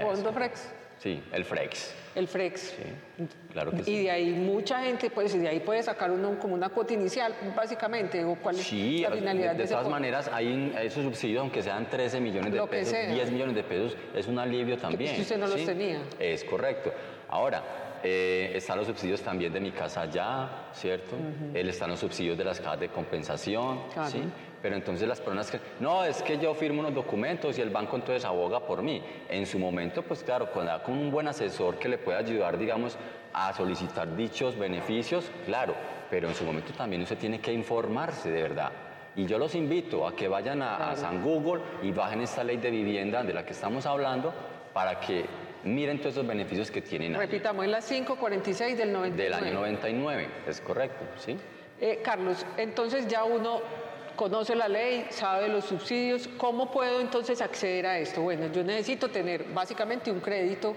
Fondo. 0.00 0.32
FREX, 0.32 0.68
Sí, 0.98 1.22
el 1.32 1.44
FREX. 1.44 1.94
el 2.14 2.26
FREX. 2.26 2.60
Sí, 2.60 3.26
claro 3.52 3.70
que 3.70 3.82
Y 3.82 3.84
sí. 3.84 4.02
de 4.04 4.10
ahí 4.10 4.30
mucha 4.32 4.80
gente, 4.82 5.10
pues 5.10 5.38
de 5.38 5.46
ahí 5.46 5.60
puede 5.60 5.82
sacar 5.82 6.10
uno 6.10 6.38
como 6.38 6.54
una 6.54 6.70
cuota 6.70 6.94
inicial, 6.94 7.34
básicamente, 7.54 8.24
o 8.24 8.34
cuál 8.36 8.56
es 8.56 8.62
Sí, 8.62 9.00
la 9.00 9.10
finalidad 9.10 9.52
de, 9.52 9.58
de, 9.58 9.64
ese 9.64 9.74
todas 9.74 9.88
maneras, 9.90 10.30
hay 10.32 10.74
esos 10.82 11.04
subsidios, 11.04 11.40
aunque 11.42 11.62
sean 11.62 11.88
13 11.88 12.20
millones 12.20 12.50
de 12.52 12.58
Lo 12.58 12.64
que 12.66 12.78
pesos, 12.78 12.92
sea. 12.92 13.12
10 13.12 13.30
millones 13.30 13.54
de 13.54 13.62
pesos, 13.62 13.96
es 14.14 14.26
un 14.26 14.38
alivio 14.38 14.78
también. 14.78 15.14
si 15.16 15.22
usted 15.22 15.36
no 15.38 15.46
los 15.46 15.64
tenía. 15.64 16.00
Es 16.18 16.44
correcto. 16.44 16.92
Ahora, 17.28 17.62
eh, 18.02 18.52
están 18.54 18.78
los 18.78 18.86
subsidios 18.86 19.20
también 19.20 19.52
de 19.52 19.60
mi 19.60 19.72
casa 19.72 20.06
ya, 20.06 20.68
¿cierto? 20.72 21.16
Él 21.52 21.68
están 21.68 21.90
los 21.90 22.00
subsidios 22.00 22.38
de 22.38 22.44
las 22.44 22.58
cajas 22.60 22.80
de 22.80 22.88
compensación, 22.88 23.80
Claro. 23.92 24.10
¿sí? 24.10 24.22
Pero 24.62 24.74
entonces 24.74 25.06
las 25.06 25.20
personas 25.20 25.50
que, 25.50 25.60
no, 25.80 26.04
es 26.04 26.22
que 26.22 26.38
yo 26.38 26.54
firmo 26.54 26.80
unos 26.80 26.94
documentos 26.94 27.58
y 27.58 27.60
el 27.60 27.70
banco 27.70 27.96
entonces 27.96 28.24
aboga 28.24 28.60
por 28.60 28.82
mí. 28.82 29.02
En 29.28 29.46
su 29.46 29.58
momento, 29.58 30.02
pues 30.02 30.22
claro, 30.22 30.50
con, 30.50 30.66
con 30.84 30.94
un 30.94 31.10
buen 31.10 31.28
asesor 31.28 31.78
que 31.78 31.88
le 31.88 31.98
pueda 31.98 32.18
ayudar, 32.18 32.58
digamos, 32.58 32.96
a 33.32 33.52
solicitar 33.52 34.16
dichos 34.16 34.58
beneficios, 34.58 35.30
claro, 35.44 35.74
pero 36.10 36.28
en 36.28 36.34
su 36.34 36.44
momento 36.44 36.72
también 36.72 37.02
usted 37.02 37.18
tiene 37.18 37.40
que 37.40 37.52
informarse 37.52 38.30
de 38.30 38.42
verdad. 38.42 38.72
Y 39.14 39.26
yo 39.26 39.38
los 39.38 39.54
invito 39.54 40.06
a 40.06 40.14
que 40.14 40.28
vayan 40.28 40.62
a, 40.62 40.90
a 40.90 40.96
San 40.96 41.22
Google 41.22 41.62
y 41.82 41.90
bajen 41.90 42.20
esta 42.20 42.44
ley 42.44 42.58
de 42.58 42.70
vivienda 42.70 43.22
de 43.22 43.32
la 43.32 43.44
que 43.44 43.52
estamos 43.52 43.86
hablando 43.86 44.32
para 44.72 45.00
que 45.00 45.24
miren 45.64 45.98
todos 45.98 46.12
esos 46.12 46.26
beneficios 46.26 46.70
que 46.70 46.80
tienen. 46.80 47.14
Repitamos, 47.14 47.64
es 47.64 47.70
la 47.70 47.80
546 47.80 48.78
del 48.78 48.92
99. 48.92 49.22
Del 49.22 49.34
año 49.34 49.58
99, 49.58 50.28
es 50.46 50.60
correcto, 50.60 51.04
¿sí? 51.18 51.36
Eh, 51.80 52.00
Carlos, 52.02 52.46
entonces 52.56 53.06
ya 53.06 53.24
uno 53.24 53.60
conoce 54.16 54.56
la 54.56 54.68
ley, 54.68 55.06
sabe 55.10 55.48
los 55.48 55.64
subsidios. 55.64 56.28
¿Cómo 56.36 56.70
puedo 56.70 57.00
entonces 57.00 57.40
acceder 57.40 57.86
a 57.86 57.98
esto? 57.98 58.22
Bueno, 58.22 58.46
yo 58.52 58.64
necesito 58.64 59.08
tener 59.08 59.44
básicamente 59.44 60.10
un 60.10 60.20
crédito 60.20 60.74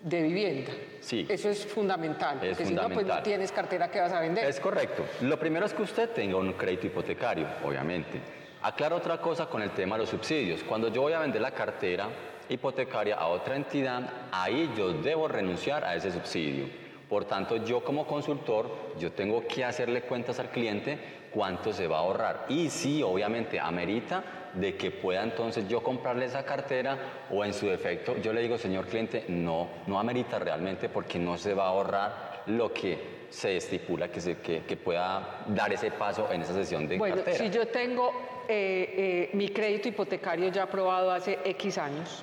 de 0.00 0.22
vivienda. 0.22 0.72
Sí. 1.00 1.26
Eso 1.28 1.48
es 1.48 1.66
fundamental. 1.66 2.38
Es 2.42 2.50
porque 2.50 2.66
si 2.66 2.74
no, 2.74 2.88
pues 2.90 3.06
no 3.06 3.22
tienes 3.22 3.50
cartera 3.50 3.90
que 3.90 4.00
vas 4.00 4.12
a 4.12 4.20
vender. 4.20 4.44
Es 4.44 4.60
correcto. 4.60 5.04
Lo 5.22 5.38
primero 5.38 5.64
es 5.66 5.72
que 5.72 5.82
usted 5.82 6.10
tenga 6.10 6.36
un 6.36 6.52
crédito 6.52 6.86
hipotecario, 6.86 7.46
obviamente. 7.64 8.20
Aclaro 8.62 8.96
otra 8.96 9.18
cosa 9.20 9.46
con 9.46 9.62
el 9.62 9.70
tema 9.70 9.96
de 9.96 10.02
los 10.02 10.10
subsidios. 10.10 10.62
Cuando 10.62 10.88
yo 10.88 11.02
voy 11.02 11.14
a 11.14 11.20
vender 11.20 11.40
la 11.40 11.50
cartera 11.50 12.08
hipotecaria 12.48 13.16
a 13.16 13.28
otra 13.28 13.56
entidad, 13.56 14.10
ahí 14.30 14.70
yo 14.76 14.92
debo 14.92 15.26
renunciar 15.28 15.84
a 15.84 15.94
ese 15.96 16.12
subsidio. 16.12 16.66
Por 17.08 17.24
tanto, 17.24 17.56
yo 17.56 17.84
como 17.84 18.06
consultor, 18.06 18.70
yo 18.98 19.12
tengo 19.12 19.46
que 19.46 19.64
hacerle 19.64 20.02
cuentas 20.02 20.38
al 20.38 20.50
cliente 20.50 20.98
cuánto 21.34 21.72
se 21.72 21.88
va 21.88 21.96
a 21.96 22.00
ahorrar. 22.00 22.46
Y 22.48 22.70
sí, 22.70 23.02
obviamente, 23.02 23.58
amerita 23.58 24.22
de 24.54 24.76
que 24.76 24.92
pueda 24.92 25.22
entonces 25.24 25.66
yo 25.68 25.82
comprarle 25.82 26.26
esa 26.26 26.44
cartera 26.44 26.96
o 27.28 27.44
en 27.44 27.52
su 27.52 27.66
defecto 27.66 28.16
yo 28.18 28.32
le 28.32 28.40
digo, 28.40 28.56
señor 28.56 28.86
cliente, 28.86 29.24
no, 29.26 29.68
no 29.88 29.98
amerita 29.98 30.38
realmente 30.38 30.88
porque 30.88 31.18
no 31.18 31.36
se 31.36 31.54
va 31.54 31.64
a 31.64 31.68
ahorrar 31.70 32.42
lo 32.46 32.72
que 32.72 33.24
se 33.30 33.56
estipula 33.56 34.08
que, 34.12 34.20
se, 34.20 34.38
que, 34.38 34.62
que 34.62 34.76
pueda 34.76 35.44
dar 35.48 35.72
ese 35.72 35.90
paso 35.90 36.30
en 36.30 36.42
esa 36.42 36.54
sesión 36.54 36.86
de 36.86 36.98
Bueno, 36.98 37.16
cartera. 37.16 37.36
si 37.36 37.50
yo 37.50 37.66
tengo 37.66 38.12
eh, 38.48 38.94
eh, 38.96 39.36
mi 39.36 39.48
crédito 39.48 39.88
hipotecario 39.88 40.48
ya 40.50 40.62
aprobado 40.64 41.10
hace 41.10 41.40
X 41.44 41.78
años 41.78 42.22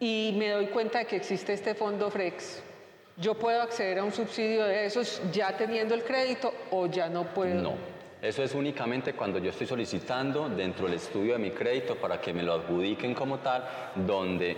y 0.00 0.34
me 0.36 0.50
doy 0.50 0.66
cuenta 0.66 0.98
de 0.98 1.04
que 1.06 1.16
existe 1.16 1.52
este 1.52 1.76
fondo 1.76 2.10
FREX, 2.10 2.60
¿yo 3.18 3.34
puedo 3.34 3.62
acceder 3.62 4.00
a 4.00 4.04
un 4.04 4.12
subsidio 4.12 4.64
de 4.64 4.84
esos 4.84 5.22
ya 5.32 5.56
teniendo 5.56 5.94
el 5.94 6.02
crédito 6.02 6.52
o 6.72 6.86
ya 6.86 7.08
no 7.08 7.22
puedo? 7.32 7.62
No, 7.62 7.74
eso 8.22 8.42
es 8.42 8.54
únicamente 8.54 9.12
cuando 9.12 9.38
yo 9.38 9.50
estoy 9.50 9.66
solicitando 9.66 10.48
dentro 10.48 10.86
del 10.86 10.94
estudio 10.94 11.34
de 11.34 11.38
mi 11.38 11.50
crédito 11.50 11.96
para 11.96 12.20
que 12.20 12.32
me 12.32 12.42
lo 12.42 12.54
adjudiquen 12.54 13.14
como 13.14 13.38
tal, 13.38 13.64
donde 13.94 14.56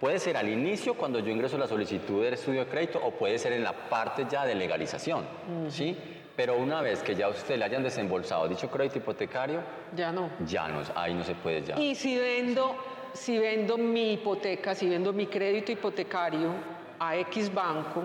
puede 0.00 0.18
ser 0.18 0.36
al 0.36 0.48
inicio 0.48 0.94
cuando 0.94 1.18
yo 1.18 1.30
ingreso 1.30 1.58
la 1.58 1.66
solicitud 1.66 2.22
del 2.24 2.34
estudio 2.34 2.64
de 2.64 2.70
crédito 2.70 3.00
o 3.02 3.10
puede 3.12 3.38
ser 3.38 3.52
en 3.52 3.64
la 3.64 3.72
parte 3.72 4.26
ya 4.30 4.44
de 4.44 4.54
legalización, 4.54 5.24
¿sí? 5.68 5.96
Pero 6.34 6.56
una 6.56 6.80
vez 6.80 7.02
que 7.02 7.14
ya 7.14 7.28
usted 7.28 7.56
le 7.58 7.64
hayan 7.64 7.82
desembolsado 7.82 8.48
dicho 8.48 8.70
crédito 8.70 8.98
hipotecario, 8.98 9.60
Ya 9.94 10.10
no. 10.10 10.30
ya 10.46 10.66
no, 10.68 10.80
ahí 10.94 11.12
no 11.12 11.22
se 11.24 11.34
puede 11.34 11.62
ya. 11.62 11.78
Y 11.78 11.94
si 11.94 12.16
vendo, 12.18 12.74
si 13.12 13.38
vendo 13.38 13.76
mi 13.76 14.14
hipoteca, 14.14 14.74
si 14.74 14.88
vendo 14.88 15.12
mi 15.12 15.26
crédito 15.26 15.72
hipotecario 15.72 16.50
a 16.98 17.16
X 17.16 17.52
banco, 17.52 18.04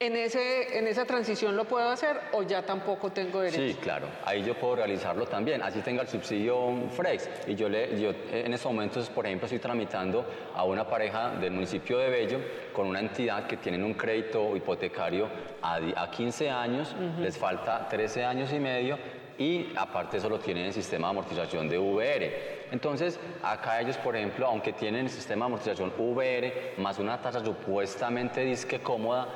¿en, 0.00 0.16
ese, 0.16 0.78
¿en 0.78 0.86
esa 0.86 1.04
transición 1.04 1.56
lo 1.56 1.64
puedo 1.64 1.88
hacer 1.88 2.18
o 2.32 2.42
ya 2.42 2.62
tampoco 2.62 3.10
tengo 3.10 3.40
derecho? 3.40 3.62
Sí, 3.62 3.74
claro, 3.80 4.06
ahí 4.24 4.42
yo 4.44 4.54
puedo 4.54 4.76
realizarlo 4.76 5.26
también, 5.26 5.62
así 5.62 5.80
tenga 5.80 6.02
el 6.02 6.08
subsidio 6.08 6.88
FREX. 6.90 7.28
Y 7.46 7.54
yo, 7.54 7.68
le, 7.68 8.00
yo 8.00 8.10
en 8.32 8.52
estos 8.52 8.70
momentos, 8.72 9.08
por 9.10 9.26
ejemplo, 9.26 9.46
estoy 9.46 9.58
tramitando 9.58 10.24
a 10.54 10.64
una 10.64 10.86
pareja 10.86 11.30
del 11.30 11.52
municipio 11.52 11.98
de 11.98 12.10
Bello 12.10 12.38
con 12.72 12.86
una 12.86 13.00
entidad 13.00 13.46
que 13.46 13.56
tienen 13.56 13.84
un 13.84 13.94
crédito 13.94 14.56
hipotecario 14.56 15.28
a, 15.62 15.78
a 15.96 16.10
15 16.10 16.50
años, 16.50 16.94
les 17.20 17.36
falta 17.36 17.88
13 17.88 18.24
años 18.24 18.52
y 18.52 18.58
medio 18.58 18.98
y 19.38 19.72
aparte 19.76 20.18
eso 20.18 20.28
lo 20.28 20.38
tienen 20.38 20.62
en 20.62 20.68
el 20.68 20.74
sistema 20.74 21.08
de 21.08 21.10
amortización 21.10 21.68
de 21.68 21.78
VR. 21.78 22.64
Entonces, 22.70 23.18
acá 23.42 23.80
ellos, 23.80 23.96
por 23.98 24.16
ejemplo, 24.16 24.46
aunque 24.46 24.72
tienen 24.72 25.06
el 25.06 25.10
sistema 25.10 25.44
de 25.44 25.52
amortización 25.52 25.92
VR 25.98 26.74
más 26.78 26.98
una 26.98 27.20
tasa 27.20 27.44
supuestamente 27.44 28.42
disque 28.42 28.80
cómoda, 28.80 29.28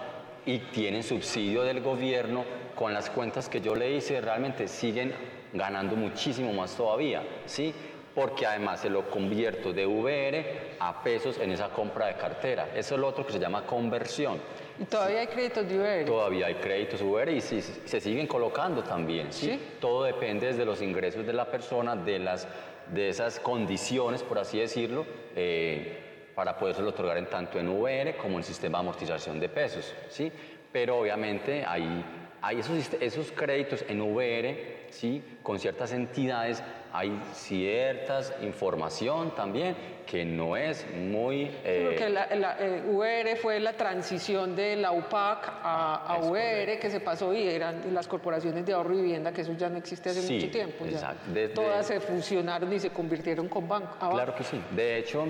y 0.49 0.61
tienen 0.61 1.03
subsidio 1.03 1.63
del 1.63 1.83
gobierno, 1.83 2.43
con 2.75 2.95
las 2.95 3.11
cuentas 3.11 3.51
que 3.51 3.61
yo 3.61 3.75
le 3.75 3.93
hice, 3.93 4.19
realmente 4.23 4.67
siguen 4.67 5.13
ganando 5.53 5.95
muchísimo 5.95 6.55
más 6.55 6.75
todavía, 6.75 7.23
¿sí? 7.45 7.75
Porque 8.15 8.47
además 8.47 8.81
se 8.81 8.89
lo 8.89 9.11
convierto 9.11 9.75
de 9.75 9.85
VR 9.85 10.77
a 10.81 11.03
pesos 11.03 11.37
en 11.39 11.51
esa 11.51 11.69
compra 11.69 12.07
de 12.07 12.15
cartera. 12.15 12.71
Eso 12.75 12.95
es 12.95 13.01
lo 13.01 13.09
otro 13.09 13.27
que 13.27 13.33
se 13.35 13.39
llama 13.39 13.67
conversión. 13.67 14.39
Y 14.81 14.85
todavía 14.85 15.21
hay 15.21 15.27
créditos 15.27 15.69
de 15.69 15.79
UR. 15.81 16.07
Todavía 16.07 16.47
hay 16.47 16.55
créditos 16.55 17.03
VR 17.03 17.31
y 17.31 17.43
sí, 17.43 17.61
se 17.61 18.01
siguen 18.01 18.27
colocando 18.27 18.83
también, 18.83 19.31
¿sí? 19.31 19.51
¿Sí? 19.51 19.61
Todo 19.79 20.05
depende 20.05 20.55
de 20.55 20.65
los 20.65 20.81
ingresos 20.81 21.27
de 21.27 21.35
la 21.35 21.51
persona, 21.51 21.95
de, 21.95 22.21
las, 22.21 22.49
de 22.91 23.11
esas 23.11 23.39
condiciones, 23.39 24.23
por 24.23 24.39
así 24.39 24.59
decirlo, 24.59 25.05
eh, 25.37 26.08
para 26.39 26.57
podérselo 26.57 26.91
otorgar 26.91 27.19
en 27.19 27.27
tanto 27.27 27.59
en 27.59 27.67
VR 27.69 28.17
como 28.17 28.39
en 28.39 28.45
sistema 28.45 28.79
de 28.79 28.83
amortización 28.83 29.41
de 29.41 29.49
pesos, 29.49 29.93
¿sí? 30.09 30.31
Pero 30.71 31.01
obviamente 31.01 31.65
hay, 31.67 32.05
hay 32.41 32.61
esos, 32.61 32.93
esos 33.01 33.33
créditos 33.33 33.85
en 33.89 34.01
VR, 34.01 34.87
¿sí? 34.89 35.21
Con 35.43 35.59
ciertas 35.59 35.91
entidades 35.91 36.63
hay 36.93 37.21
ciertas 37.33 38.33
información 38.43 39.35
también 39.35 39.77
que 40.07 40.25
no 40.25 40.57
es 40.57 40.87
muy... 40.95 41.51
eh, 41.65 41.85
Porque 41.91 42.09
la, 42.09 42.35
la, 42.35 42.57
eh, 42.59 42.83
UR 42.87 43.37
fue 43.37 43.61
la 43.61 43.75
transición 43.75 44.57
de 44.57 44.75
la 44.77 44.93
UPAC 44.93 45.53
a, 45.63 46.15
a 46.15 46.19
UR 46.21 46.79
que 46.81 46.89
se 46.89 47.01
pasó 47.01 47.35
y 47.35 47.47
eran 47.47 47.83
las 47.93 48.09
corporaciones 48.09 48.65
de 48.65 48.73
ahorro 48.73 48.95
y 48.95 49.03
vivienda, 49.03 49.33
que 49.33 49.43
eso 49.43 49.53
ya 49.53 49.69
no 49.69 49.77
existe 49.77 50.09
hace 50.09 50.23
Sí, 50.23 50.35
mucho 50.37 50.51
tiempo. 50.51 50.87
ya. 50.87 50.93
exacto. 50.93 51.31
Desde- 51.33 51.55
Todas 51.55 51.87
se 51.87 52.01
fusionaron 52.01 52.73
y 52.73 52.79
se 52.81 52.89
convirtieron 52.91 53.49
con 53.49 53.69
banco. 53.69 53.97
a 54.01 54.11
Claro 54.11 54.35
que 54.35 54.45
sí. 54.45 54.59
De 54.71 54.97
hecho, 54.97 55.27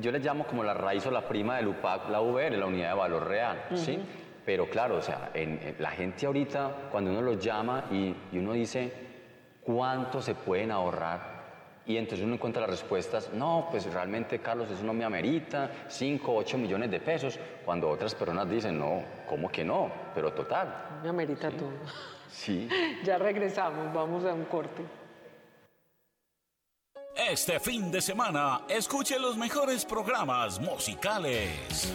yo 0.00 0.10
le 0.10 0.18
llamo 0.18 0.44
como 0.48 0.64
la 0.64 0.74
raíz 0.74 1.06
o 1.06 1.12
la 1.12 1.22
prima 1.28 1.56
del 1.58 1.68
UPAC, 1.68 2.08
la 2.10 2.20
VR, 2.20 2.56
la 2.56 2.66
unidad 2.66 2.88
de 2.90 2.98
valor 2.98 3.28
real, 3.28 3.62
¿sí? 3.76 4.00
Pero 4.44 4.68
claro, 4.68 4.96
o 4.96 5.02
sea, 5.02 5.30
en- 5.34 5.60
en- 5.62 5.76
la 5.78 5.90
gente 5.90 6.26
ahorita, 6.26 6.88
cuando 6.90 7.10
uno 7.10 7.22
los 7.22 7.38
llama 7.38 7.84
y, 7.92 8.14
y 8.32 8.38
uno 8.38 8.52
dice, 8.52 8.90
¿cuánto 9.68 10.22
se 10.22 10.34
pueden 10.34 10.70
ahorrar? 10.70 11.36
Y 11.84 11.98
entonces 11.98 12.24
uno 12.24 12.34
encuentra 12.34 12.62
las 12.62 12.70
respuestas, 12.70 13.30
no, 13.34 13.68
pues 13.70 13.84
realmente, 13.92 14.38
Carlos, 14.40 14.70
eso 14.70 14.82
no 14.82 14.94
me 14.94 15.04
amerita 15.04 15.70
5, 15.88 16.34
8 16.34 16.56
millones 16.56 16.90
de 16.90 17.00
pesos, 17.00 17.38
cuando 17.66 17.88
otras 17.90 18.14
personas 18.14 18.48
dicen, 18.48 18.78
no, 18.78 19.02
¿cómo 19.28 19.50
que 19.50 19.64
no? 19.64 19.90
Pero 20.14 20.32
total, 20.32 21.00
Me 21.02 21.10
amerita 21.10 21.50
todo. 21.50 21.68
sí. 22.30 22.66
Ya 23.04 23.18
regresamos, 23.18 23.92
vamos 23.92 24.24
a 24.24 24.32
un 24.32 24.44
corte. 24.46 24.82
Este 27.18 27.58
fin 27.58 27.90
de 27.90 28.00
semana, 28.00 28.60
escuche 28.68 29.18
los 29.18 29.36
mejores 29.36 29.84
programas 29.84 30.60
musicales. 30.60 31.92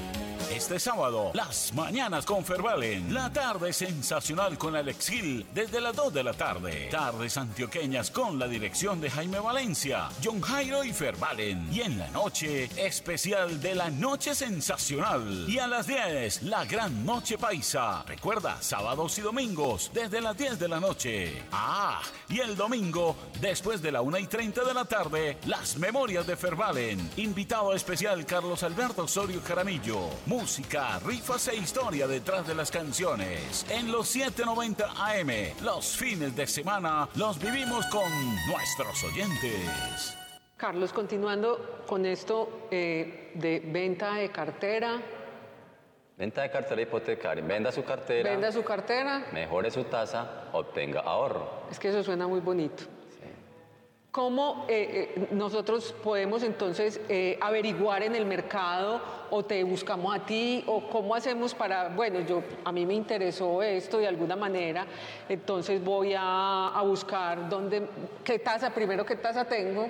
Este 0.54 0.78
sábado, 0.80 1.32
las 1.34 1.74
mañanas 1.74 2.26
con 2.26 2.44
Fervalen. 2.44 3.14
La 3.14 3.32
tarde 3.32 3.72
sensacional 3.72 4.58
con 4.58 4.76
Alex 4.76 5.10
Gil 5.10 5.46
desde 5.54 5.80
las 5.80 5.96
2 5.96 6.14
de 6.14 6.24
la 6.24 6.34
tarde. 6.34 6.90
Tardes 6.92 7.38
antioqueñas 7.38 8.12
con 8.12 8.38
la 8.38 8.48
dirección 8.48 9.00
de 9.00 9.10
Jaime 9.10 9.40
Valencia, 9.40 10.10
John 10.24 10.42
Jairo 10.42 10.84
y 10.84 10.92
Fervalen. 10.92 11.74
Y 11.74 11.82
en 11.82 11.98
la 11.98 12.10
noche, 12.10 12.70
especial 12.76 13.62
de 13.62 13.76
la 13.76 13.90
noche 13.90 14.36
sensacional. 14.36 15.46
Y 15.48 15.58
a 15.58 15.68
las 15.68 15.88
10, 15.88 16.44
la 16.44 16.66
gran 16.66 17.06
noche 17.06 17.38
paisa. 17.38 18.04
Recuerda, 18.06 18.62
sábados 18.62 19.18
y 19.18 19.22
domingos 19.22 19.90
desde 19.94 20.22
las 20.22 20.38
10 20.38 20.60
de 20.60 20.68
la 20.68 20.80
noche. 20.80 21.42
Ah, 21.52 22.02
y 22.30 22.42
el 22.42 22.56
domingo, 22.56 23.16
después 23.40 23.82
de 23.82 23.92
la 23.92 24.02
1 24.02 24.20
y 24.20 24.28
30 24.28 24.64
de 24.66 24.74
la 24.74 24.86
tarde, 24.86 25.13
las 25.46 25.78
memorias 25.78 26.26
de 26.26 26.36
Fervalen. 26.36 26.98
Invitado 27.18 27.74
especial 27.74 28.26
Carlos 28.26 28.64
Alberto 28.64 29.04
Osorio 29.04 29.42
Jaramillo. 29.46 30.10
Música, 30.26 31.00
rifas 31.06 31.50
e 31.50 31.56
historia 31.56 32.08
detrás 32.08 32.48
de 32.48 32.56
las 32.56 32.72
canciones. 32.72 33.64
En 33.70 33.92
los 33.92 34.08
790 34.08 34.86
AM, 34.90 35.64
los 35.64 35.96
fines 35.96 36.36
de 36.36 36.48
semana 36.48 37.08
los 37.16 37.38
vivimos 37.40 37.86
con 37.88 38.10
nuestros 38.48 39.04
oyentes. 39.04 40.18
Carlos, 40.58 40.92
continuando 40.92 41.84
con 41.86 42.06
esto 42.08 42.68
eh, 42.72 43.32
de 43.36 43.60
venta 43.60 44.16
de 44.16 44.30
cartera, 44.32 45.00
Venta 46.16 46.44
de 46.44 46.52
cartera 46.52 46.80
hipotecaria, 46.80 47.44
venda 47.44 47.72
su 47.72 47.84
cartera, 47.84 48.30
venda 48.30 48.52
su 48.52 48.64
cartera, 48.64 49.26
mejore 49.32 49.72
su 49.72 49.84
tasa, 49.86 50.46
obtenga 50.54 51.02
ahorro. 51.02 51.64
es 51.72 51.80
que 51.80 51.90
eso 51.90 52.04
suena 52.04 52.28
muy 52.28 52.40
bonito. 52.40 52.84
¿Cómo 54.14 54.68
eh, 54.70 55.16
eh, 55.18 55.28
nosotros 55.32 55.96
podemos 56.04 56.44
entonces 56.44 57.02
eh, 57.10 57.36
averiguar 57.42 58.04
en 58.04 58.16
el 58.16 58.28
mercado 58.28 59.02
o 59.32 59.44
te 59.44 59.64
buscamos 59.64 60.16
a 60.16 60.24
ti 60.24 60.64
o 60.68 60.88
cómo 60.88 61.16
hacemos 61.16 61.56
para, 61.56 61.90
bueno, 61.90 62.20
yo 62.20 62.44
a 62.64 62.72
mí 62.72 62.86
me 62.86 62.94
interesó 62.94 63.64
esto 63.64 63.98
de 63.98 64.08
alguna 64.08 64.36
manera, 64.36 64.86
entonces 65.28 65.84
voy 65.84 66.14
a, 66.16 66.68
a 66.68 66.82
buscar 66.84 67.50
dónde, 67.50 67.88
qué 68.24 68.38
tasa, 68.38 68.70
primero 68.72 69.04
qué 69.04 69.16
tasa 69.16 69.46
tengo 69.46 69.90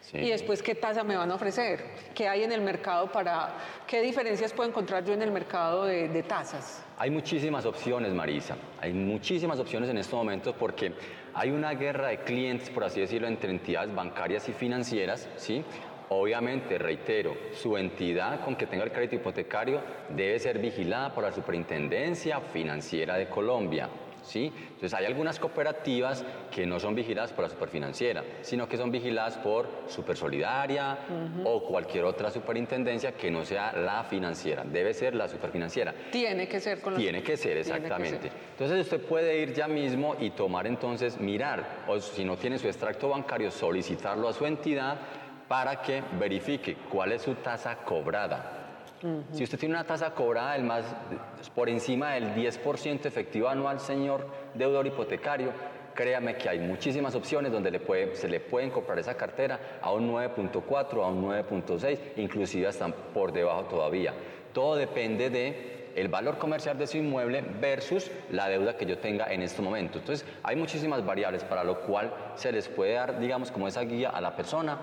Sí. 0.00 0.16
y 0.16 0.30
después 0.30 0.62
qué 0.62 0.74
tasa 0.74 1.04
me 1.04 1.14
van 1.14 1.30
a 1.30 1.34
ofrecer, 1.34 1.84
qué 2.14 2.26
hay 2.26 2.42
en 2.42 2.52
el 2.52 2.62
mercado 2.62 3.12
para, 3.12 3.52
qué 3.86 4.00
diferencias 4.00 4.50
puedo 4.54 4.66
encontrar 4.66 5.04
yo 5.04 5.12
en 5.12 5.20
el 5.20 5.30
mercado 5.30 5.84
de, 5.84 6.08
de 6.08 6.22
tasas. 6.22 6.82
Hay 6.96 7.10
muchísimas 7.10 7.66
opciones, 7.66 8.10
Marisa. 8.14 8.56
Hay 8.80 8.94
muchísimas 8.94 9.58
opciones 9.58 9.90
en 9.90 9.98
estos 9.98 10.14
momentos 10.14 10.54
porque 10.58 10.94
hay 11.34 11.50
una 11.50 11.74
guerra 11.74 12.08
de 12.08 12.18
clientes, 12.18 12.70
por 12.70 12.84
así 12.84 13.00
decirlo, 13.00 13.28
entre 13.28 13.50
entidades 13.50 13.94
bancarias 13.94 14.48
y 14.48 14.52
financieras, 14.52 15.28
¿sí? 15.36 15.64
Obviamente, 16.08 16.76
reitero, 16.76 17.36
su 17.52 17.76
entidad 17.76 18.44
con 18.44 18.56
que 18.56 18.66
tenga 18.66 18.82
el 18.82 18.90
crédito 18.90 19.14
hipotecario 19.14 19.80
debe 20.08 20.38
ser 20.40 20.58
vigilada 20.58 21.14
por 21.14 21.22
la 21.22 21.30
Superintendencia 21.30 22.40
Financiera 22.40 23.16
de 23.16 23.28
Colombia. 23.28 23.88
¿Sí? 24.22 24.52
Entonces 24.56 24.94
hay 24.94 25.06
algunas 25.06 25.38
cooperativas 25.38 26.24
que 26.50 26.66
no 26.66 26.78
son 26.78 26.94
vigiladas 26.94 27.32
por 27.32 27.44
la 27.44 27.50
superfinanciera, 27.50 28.22
sino 28.42 28.68
que 28.68 28.76
son 28.76 28.90
vigiladas 28.90 29.36
por 29.38 29.68
Supersolidaria 29.88 30.98
o 31.44 31.64
cualquier 31.64 32.04
otra 32.04 32.30
superintendencia 32.30 33.12
que 33.12 33.30
no 33.30 33.44
sea 33.44 33.72
la 33.72 34.04
financiera. 34.04 34.62
Debe 34.64 34.92
ser 34.94 35.14
la 35.14 35.28
superfinanciera. 35.28 35.94
Tiene 36.12 36.46
que 36.48 36.60
ser 36.60 36.80
con 36.80 36.92
los- 36.94 37.02
Tiene 37.02 37.22
que 37.22 37.36
ser, 37.36 37.54
que 37.54 37.60
exactamente. 37.60 38.28
ser. 38.28 38.32
Entonces 38.52 38.80
usted 38.80 39.00
puede 39.00 39.38
ir 39.40 39.52
ya 39.54 39.66
mismo 39.68 40.16
y 40.20 40.30
tomar 40.30 40.66
entonces, 40.66 41.18
mirar, 41.18 41.84
o 41.88 41.98
si 42.00 42.24
no 42.24 42.36
tiene 42.36 42.58
su 42.58 42.66
extracto 42.66 43.08
bancario, 43.08 43.50
solicitarlo 43.50 44.28
a 44.28 44.32
su 44.32 44.44
entidad 44.46 44.98
para 45.48 45.82
que 45.82 46.02
verifique 46.18 46.76
cuál 46.90 47.12
es 47.12 47.22
su 47.22 47.34
tasa 47.36 47.76
cobrada. 47.76 48.59
Si 49.32 49.44
usted 49.44 49.58
tiene 49.58 49.74
una 49.74 49.84
tasa 49.84 50.10
cobrada 50.14 50.52
del 50.52 50.64
más, 50.64 50.84
por 51.54 51.68
encima 51.68 52.12
del 52.12 52.34
10% 52.34 53.06
efectivo 53.06 53.48
anual, 53.48 53.80
señor 53.80 54.26
deudor 54.54 54.86
hipotecario, 54.86 55.52
créame 55.94 56.36
que 56.36 56.48
hay 56.48 56.58
muchísimas 56.58 57.14
opciones 57.14 57.52
donde 57.52 57.70
se 58.14 58.28
le 58.28 58.40
pueden 58.40 58.70
comprar 58.70 58.98
esa 58.98 59.14
cartera 59.16 59.78
a 59.80 59.92
un 59.92 60.12
9.4, 60.12 61.02
a 61.02 61.08
un 61.08 61.24
9.6, 61.24 61.98
inclusive 62.16 62.66
hasta 62.66 62.88
por 62.88 63.32
debajo 63.32 63.64
todavía. 63.64 64.12
Todo 64.52 64.76
depende 64.76 65.30
de 65.30 65.80
el 65.96 66.08
valor 66.08 66.38
comercial 66.38 66.78
de 66.78 66.86
su 66.86 66.98
inmueble 66.98 67.42
versus 67.60 68.10
la 68.30 68.48
deuda 68.48 68.76
que 68.76 68.86
yo 68.86 68.98
tenga 68.98 69.32
en 69.32 69.42
este 69.42 69.62
momento. 69.62 69.98
Entonces, 69.98 70.26
hay 70.42 70.56
muchísimas 70.56 71.04
variables 71.04 71.44
para 71.44 71.64
lo 71.64 71.80
cual 71.80 72.12
se 72.34 72.52
les 72.52 72.68
puede 72.68 72.94
dar, 72.94 73.18
digamos, 73.18 73.50
como 73.50 73.66
esa 73.66 73.82
guía 73.82 74.10
a 74.10 74.20
la 74.20 74.36
persona. 74.36 74.78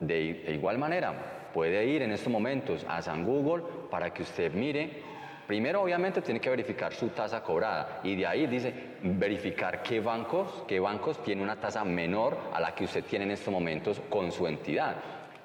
De 0.00 0.44
igual 0.48 0.78
manera, 0.78 1.37
puede 1.52 1.84
ir 1.86 2.02
en 2.02 2.12
estos 2.12 2.32
momentos 2.32 2.84
a 2.88 3.02
San 3.02 3.24
Google 3.24 3.64
para 3.90 4.12
que 4.12 4.22
usted 4.22 4.52
mire 4.52 5.02
Primero, 5.48 5.80
obviamente, 5.80 6.20
tiene 6.20 6.40
que 6.40 6.50
verificar 6.50 6.92
su 6.92 7.08
tasa 7.08 7.42
cobrada 7.42 8.00
y 8.04 8.14
de 8.14 8.26
ahí 8.26 8.46
dice 8.46 8.98
verificar 9.02 9.82
qué 9.82 9.98
bancos, 9.98 10.64
qué 10.68 10.78
bancos 10.78 11.22
tienen 11.22 11.42
una 11.42 11.56
tasa 11.56 11.86
menor 11.86 12.36
a 12.52 12.60
la 12.60 12.74
que 12.74 12.84
usted 12.84 13.02
tiene 13.02 13.24
en 13.24 13.30
estos 13.30 13.50
momentos 13.50 13.98
con 14.10 14.30
su 14.30 14.46
entidad. 14.46 14.96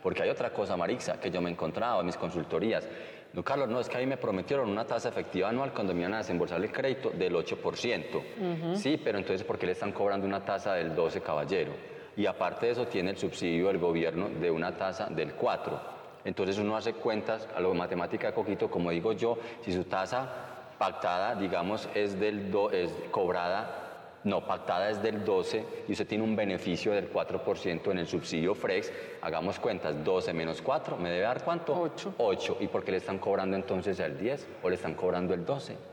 Porque 0.01 0.21
hay 0.21 0.29
otra 0.29 0.49
cosa, 0.49 0.75
Marixa, 0.75 1.21
que 1.21 1.31
yo 1.31 1.39
me 1.39 1.49
he 1.49 1.53
encontrado 1.53 2.01
en 2.01 2.07
mis 2.07 2.17
consultorías. 2.17 2.85
No, 3.31 3.45
Carlos, 3.45 3.69
no, 3.69 3.79
es 3.79 3.87
que 3.87 3.95
a 3.95 4.01
mí 4.01 4.05
me 4.05 4.17
prometieron 4.17 4.69
una 4.69 4.85
tasa 4.85 5.07
efectiva 5.07 5.47
anual 5.47 5.71
cuando 5.71 5.93
me 5.93 6.01
iban 6.01 6.15
a 6.15 6.17
desembolsar 6.17 6.61
el 6.61 6.69
crédito 6.69 7.11
del 7.11 7.33
8%. 7.33 8.75
Sí, 8.75 8.99
pero 9.01 9.19
entonces, 9.19 9.47
¿por 9.47 9.57
qué 9.57 9.67
le 9.67 9.71
están 9.71 9.93
cobrando 9.93 10.27
una 10.27 10.43
tasa 10.43 10.73
del 10.73 10.93
12, 10.93 11.21
caballero? 11.21 11.92
Y 12.15 12.25
aparte 12.25 12.67
de 12.67 12.71
eso, 12.73 12.87
tiene 12.87 13.11
el 13.11 13.17
subsidio 13.17 13.67
del 13.67 13.79
gobierno 13.79 14.29
de 14.29 14.51
una 14.51 14.77
tasa 14.77 15.07
del 15.07 15.33
4. 15.33 15.93
Entonces 16.25 16.57
uno 16.57 16.77
hace 16.77 16.93
cuentas 16.93 17.47
a 17.55 17.59
lo 17.59 17.73
matemática 17.73 18.27
de 18.27 18.33
coquito, 18.33 18.69
como 18.69 18.91
digo 18.91 19.13
yo, 19.13 19.37
si 19.61 19.73
su 19.73 19.83
tasa 19.83 20.29
pactada, 20.77 21.35
digamos, 21.35 21.89
es, 21.93 22.19
del 22.19 22.51
do, 22.51 22.71
es 22.71 22.91
cobrada 23.11 23.83
no, 24.23 24.45
pactada 24.45 24.89
es 24.89 25.03
del 25.03 25.25
12 25.25 25.65
y 25.87 25.91
usted 25.91 26.07
tiene 26.07 26.23
un 26.23 26.35
beneficio 26.35 26.93
del 26.93 27.11
4% 27.11 27.91
en 27.91 27.99
el 27.99 28.07
subsidio 28.07 28.55
FREX. 28.55 28.91
Hagamos 29.21 29.59
cuentas, 29.59 30.01
12 30.03 30.31
menos 30.33 30.61
4, 30.61 30.95
¿me 30.97 31.09
debe 31.09 31.23
dar 31.23 31.43
cuánto? 31.43 31.77
8. 31.77 32.15
8. 32.17 32.57
¿Y 32.61 32.67
por 32.67 32.85
qué 32.85 32.91
le 32.91 32.97
están 32.97 33.19
cobrando 33.19 33.57
entonces 33.57 33.99
el 33.99 34.17
10 34.17 34.47
o 34.63 34.69
le 34.69 34.75
están 34.75 34.93
cobrando 34.93 35.33
el 35.33 35.45
12? 35.45 35.92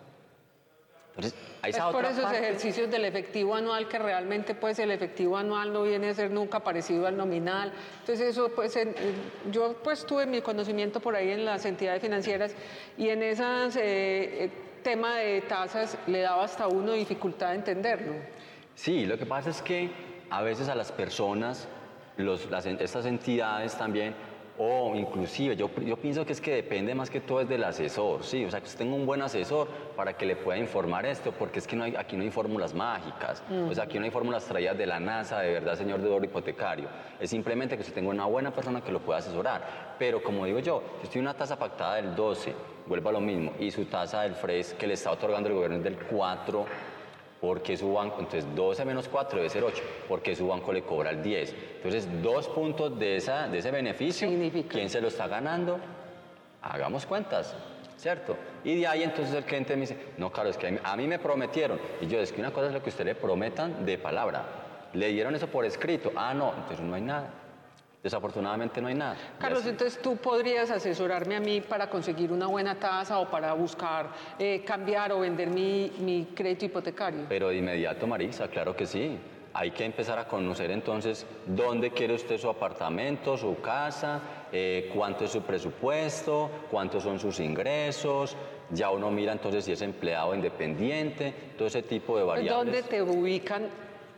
Entonces, 1.27 1.35
es 1.63 1.79
por 1.93 2.05
esos 2.05 2.25
parte. 2.25 2.39
ejercicios 2.39 2.91
del 2.91 3.05
efectivo 3.05 3.55
anual 3.55 3.89
que 3.89 3.99
realmente 3.99 4.55
pues 4.55 4.79
el 4.79 4.91
efectivo 4.91 5.37
anual 5.37 5.73
no 5.73 5.83
viene 5.83 6.09
a 6.09 6.15
ser 6.15 6.31
nunca 6.31 6.61
parecido 6.61 7.07
al 7.07 7.17
nominal. 7.17 7.73
Entonces 8.01 8.29
eso 8.29 8.51
pues 8.55 8.79
yo 9.51 9.75
pues 9.83 10.07
tuve 10.07 10.27
mi 10.27 10.41
conocimiento 10.41 11.01
por 11.01 11.15
ahí 11.17 11.31
en 11.31 11.45
las 11.45 11.65
entidades 11.65 12.01
financieras 12.01 12.55
y 12.97 13.09
en 13.09 13.23
ese 13.23 13.45
eh, 14.45 14.51
tema 14.83 15.19
de 15.19 15.43
tasas 15.43 15.99
le 16.07 16.21
daba 16.21 16.45
hasta 16.45 16.67
uno 16.67 16.93
dificultad 16.93 17.51
de 17.51 17.57
entenderlo. 17.57 18.13
Sí, 18.75 19.05
lo 19.05 19.19
que 19.19 19.27
pasa 19.27 19.51
es 19.51 19.61
que 19.61 19.91
a 20.31 20.43
veces 20.43 20.69
a 20.69 20.75
las 20.75 20.93
personas, 20.93 21.69
los, 22.17 22.51
las, 22.51 22.65
estas 22.65 23.05
entidades 23.05 23.77
también 23.77 24.15
o 24.63 24.95
inclusive, 24.95 25.57
yo, 25.57 25.71
yo 25.87 25.97
pienso 25.97 26.27
que 26.27 26.35
es 26.35 26.41
que 26.41 26.55
depende 26.55 26.95
más 26.95 27.09
que 27.09 27.21
todo 27.21 27.41
es 27.41 27.49
del 27.49 27.65
asesor, 27.65 28.23
¿sí? 28.23 28.45
O 28.45 28.51
sea, 28.51 28.61
que 28.61 28.67
usted 28.67 28.81
tenga 28.81 28.95
un 28.95 29.07
buen 29.07 29.23
asesor 29.23 29.67
para 29.97 30.13
que 30.13 30.27
le 30.27 30.37
pueda 30.37 30.59
informar 30.59 31.07
esto, 31.07 31.33
porque 31.33 31.61
es 31.61 31.67
que 31.67 31.77
no 31.77 31.85
aquí 31.85 32.15
no 32.15 32.25
hay 32.25 32.31
fórmulas 32.31 32.75
mágicas, 32.75 33.43
o 33.51 33.75
sea, 33.75 33.85
aquí 33.85 33.99
no 33.99 34.05
hay 34.05 34.11
fórmulas 34.11 34.45
traídas 34.45 34.77
de 34.77 34.85
la 34.85 35.01
NASA, 35.01 35.41
de 35.41 35.53
verdad, 35.53 35.77
señor 35.77 36.03
deudor 36.03 36.23
hipotecario. 36.23 36.89
Es 37.19 37.31
simplemente 37.31 37.75
que 37.75 37.81
usted 37.81 37.95
tenga 37.95 38.11
una 38.11 38.27
buena 38.27 38.53
persona 38.53 38.83
que 38.83 38.93
lo 38.93 39.01
pueda 39.01 39.21
asesorar. 39.21 39.97
Pero 39.99 40.23
como 40.23 40.45
digo 40.45 40.59
yo, 40.59 40.83
si 40.99 41.05
usted 41.05 41.13
tiene 41.13 41.29
una 41.29 41.35
tasa 41.35 41.59
pactada 41.59 41.95
del 41.95 42.15
12, 42.15 42.55
vuelva 42.87 43.09
a 43.09 43.13
lo 43.15 43.21
mismo, 43.23 43.53
y 43.59 43.71
su 43.71 43.87
tasa 43.87 44.23
del 44.23 44.35
FRES 44.35 44.75
que 44.75 44.87
le 44.87 44.93
está 44.93 45.11
otorgando 45.11 45.49
el 45.49 45.55
gobierno 45.55 45.79
es 45.79 45.85
del 45.85 45.97
4, 45.97 46.67
porque 47.41 47.77
su 47.77 47.93
banco, 47.93 48.17
entonces 48.21 48.45
12 48.55 48.85
menos 48.85 49.09
4 49.09 49.39
debe 49.39 49.49
ser 49.49 49.65
8, 49.65 49.83
porque 50.09 50.37
su 50.37 50.49
banco 50.49 50.73
le 50.73 50.83
cobra 50.83 51.11
el 51.11 51.23
10. 51.23 51.55
Entonces, 51.77 52.23
dos 52.23 52.49
puntos 52.49 52.99
de, 52.99 53.17
esa, 53.17 53.49
de 53.49 53.59
ese 53.59 53.71
beneficio, 53.71 54.29
¿quién 54.69 54.91
se 54.91 55.01
lo 55.01 55.09
está 55.09 55.27
ganando? 55.27 55.81
Hagamos 56.61 57.07
cuentas, 57.07 57.57
¿cierto? 57.97 58.37
Y 58.63 58.81
de 58.81 58.87
ahí 58.87 59.03
entonces 59.03 59.35
el 59.35 59.45
cliente 59.45 59.75
me 59.75 59.83
dice, 59.83 59.97
no, 60.19 60.31
claro, 60.31 60.51
es 60.51 60.59
que 60.59 60.79
a 60.83 60.97
mí 60.97 61.07
me 61.07 61.19
prometieron. 61.19 61.81
Y 62.03 62.07
yo, 62.07 62.21
es 62.21 62.31
que 62.31 62.41
una 62.41 62.53
cosa 62.53 62.67
es 62.67 62.75
lo 62.75 62.83
que 62.83 62.91
usted 62.91 63.07
le 63.07 63.15
prometan 63.15 63.87
de 63.87 63.97
palabra. 63.97 64.45
Le 64.93 65.09
dieron 65.09 65.35
eso 65.35 65.47
por 65.47 65.65
escrito. 65.65 66.13
Ah, 66.17 66.35
no, 66.35 66.53
entonces 66.55 66.81
no 66.81 66.95
hay 66.95 67.03
nada. 67.03 67.31
Desafortunadamente 68.03 68.81
no 68.81 68.89
hay 68.89 68.95
nada. 68.95 69.17
Carlos, 69.39 69.67
entonces 69.67 70.01
tú 70.01 70.17
podrías 70.17 70.71
asesorarme 70.71 71.37
a 71.37 71.41
mí 71.41 71.61
para 71.61 71.91
conseguir 71.91 72.33
una 72.33 72.47
buena 72.47 72.75
tasa 72.75 73.19
o 73.19 73.31
para 73.31 73.53
buscar 73.53 74.09
eh, 74.39 74.63
cambiar 74.65 75.13
o 75.13 75.21
vender 75.21 75.51
mi, 75.51 75.93
mi 75.99 76.29
crédito 76.35 76.65
hipotecario. 76.65 77.27
Pero 77.29 77.49
de 77.49 77.57
inmediato, 77.57 78.07
Marisa, 78.07 78.49
claro 78.49 78.75
que 78.75 78.87
sí. 78.87 79.19
Hay 79.53 79.73
que 79.73 79.85
empezar 79.85 80.19
a 80.19 80.27
conocer 80.27 80.71
entonces 80.71 81.27
dónde 81.45 81.91
quiere 81.91 82.15
usted 82.15 82.39
su 82.39 82.49
apartamento, 82.49 83.37
su 83.37 83.61
casa, 83.61 84.21
eh, 84.51 84.91
cuánto 84.95 85.25
es 85.25 85.33
su 85.33 85.43
presupuesto, 85.43 86.49
cuántos 86.71 87.03
son 87.03 87.19
sus 87.19 87.39
ingresos. 87.41 88.35
Ya 88.71 88.91
uno 88.91 89.11
mira 89.11 89.33
entonces 89.33 89.65
si 89.65 89.73
es 89.73 89.83
empleado 89.83 90.35
independiente, 90.35 91.35
todo 91.59 91.69
ese 91.69 91.83
tipo 91.83 92.17
de 92.17 92.23
variables. 92.23 92.55
¿Dónde 92.55 92.83
te 92.85 93.03
ubican 93.03 93.69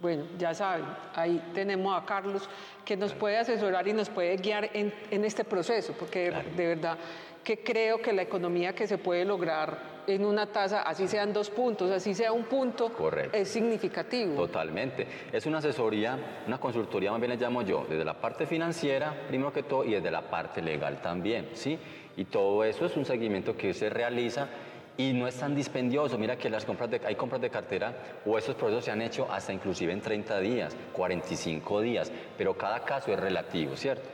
Bueno, 0.03 0.25
ya 0.37 0.53
saben, 0.53 0.85
ahí 1.15 1.41
tenemos 1.55 1.97
a 1.97 2.05
Carlos 2.05 2.49
que 2.85 2.97
nos 2.97 3.15
puede 3.15 3.39
asesorar 3.39 3.87
y 3.87 3.93
nos 3.93 4.11
puede 4.11 4.37
guiar 4.37 4.69
en, 4.75 4.93
este 5.25 5.45
proceso, 5.45 5.95
porque 5.97 6.33
de 6.57 6.67
verdad 6.67 6.99
que 7.45 7.63
creo 7.63 8.03
que 8.03 8.13
la 8.13 8.23
economía 8.23 8.75
que 8.75 8.89
se 8.89 8.99
puede 8.99 9.25
lograr 9.25 10.03
en 10.09 10.25
una 10.25 10.47
tasa, 10.47 10.83
así 10.83 11.07
sean 11.07 11.33
dos 11.33 11.51
puntos, 11.51 11.89
así 11.93 12.15
sea 12.15 12.33
un 12.33 12.47
punto, 12.47 12.91
es 13.33 13.49
significativo. 13.49 14.35
Totalmente. 14.35 15.07
Es 15.33 15.47
una 15.47 15.59
asesoría, 15.59 16.19
una 16.49 16.59
consultoría 16.59 17.13
más 17.13 17.21
bien 17.21 17.31
le 17.31 17.37
llamo 17.37 17.63
yo, 17.63 17.87
desde 17.89 18.05
la 18.05 18.15
parte 18.15 18.45
financiera, 18.45 19.15
primero 19.29 19.53
que 19.53 19.63
todo, 19.63 19.85
y 19.85 19.93
desde 19.93 20.11
la 20.11 20.23
parte 20.23 20.61
legal 20.63 21.01
también, 21.01 21.51
¿sí? 21.53 21.79
Y 22.17 22.25
todo 22.25 22.65
eso 22.65 22.87
es 22.87 22.97
un 22.97 23.05
seguimiento 23.05 23.57
que 23.57 23.73
se 23.73 23.89
realiza 23.89 24.49
y 24.97 25.13
no 25.13 25.27
es 25.27 25.37
tan 25.37 25.55
dispendioso. 25.55 26.19
Mira 26.19 26.37
que 26.37 26.51
las 26.51 26.65
compras 26.65 26.91
de, 26.91 27.01
hay 27.05 27.15
compras 27.15 27.41
de 27.41 27.51
cartera 27.51 27.95
o 28.27 28.39
esos 28.39 28.55
procesos 28.55 28.85
se 28.85 28.91
han 28.91 29.03
hecho 29.03 29.31
hasta 29.31 29.53
inclusive 29.53 29.93
en 29.93 30.01
30 30.01 30.41
días, 30.41 30.77
45 30.93 31.81
días, 31.81 32.13
pero 32.37 32.57
cada 32.57 32.81
caso 32.81 33.13
es 33.13 33.19
relativo, 33.19 33.77
¿cierto? 33.77 34.09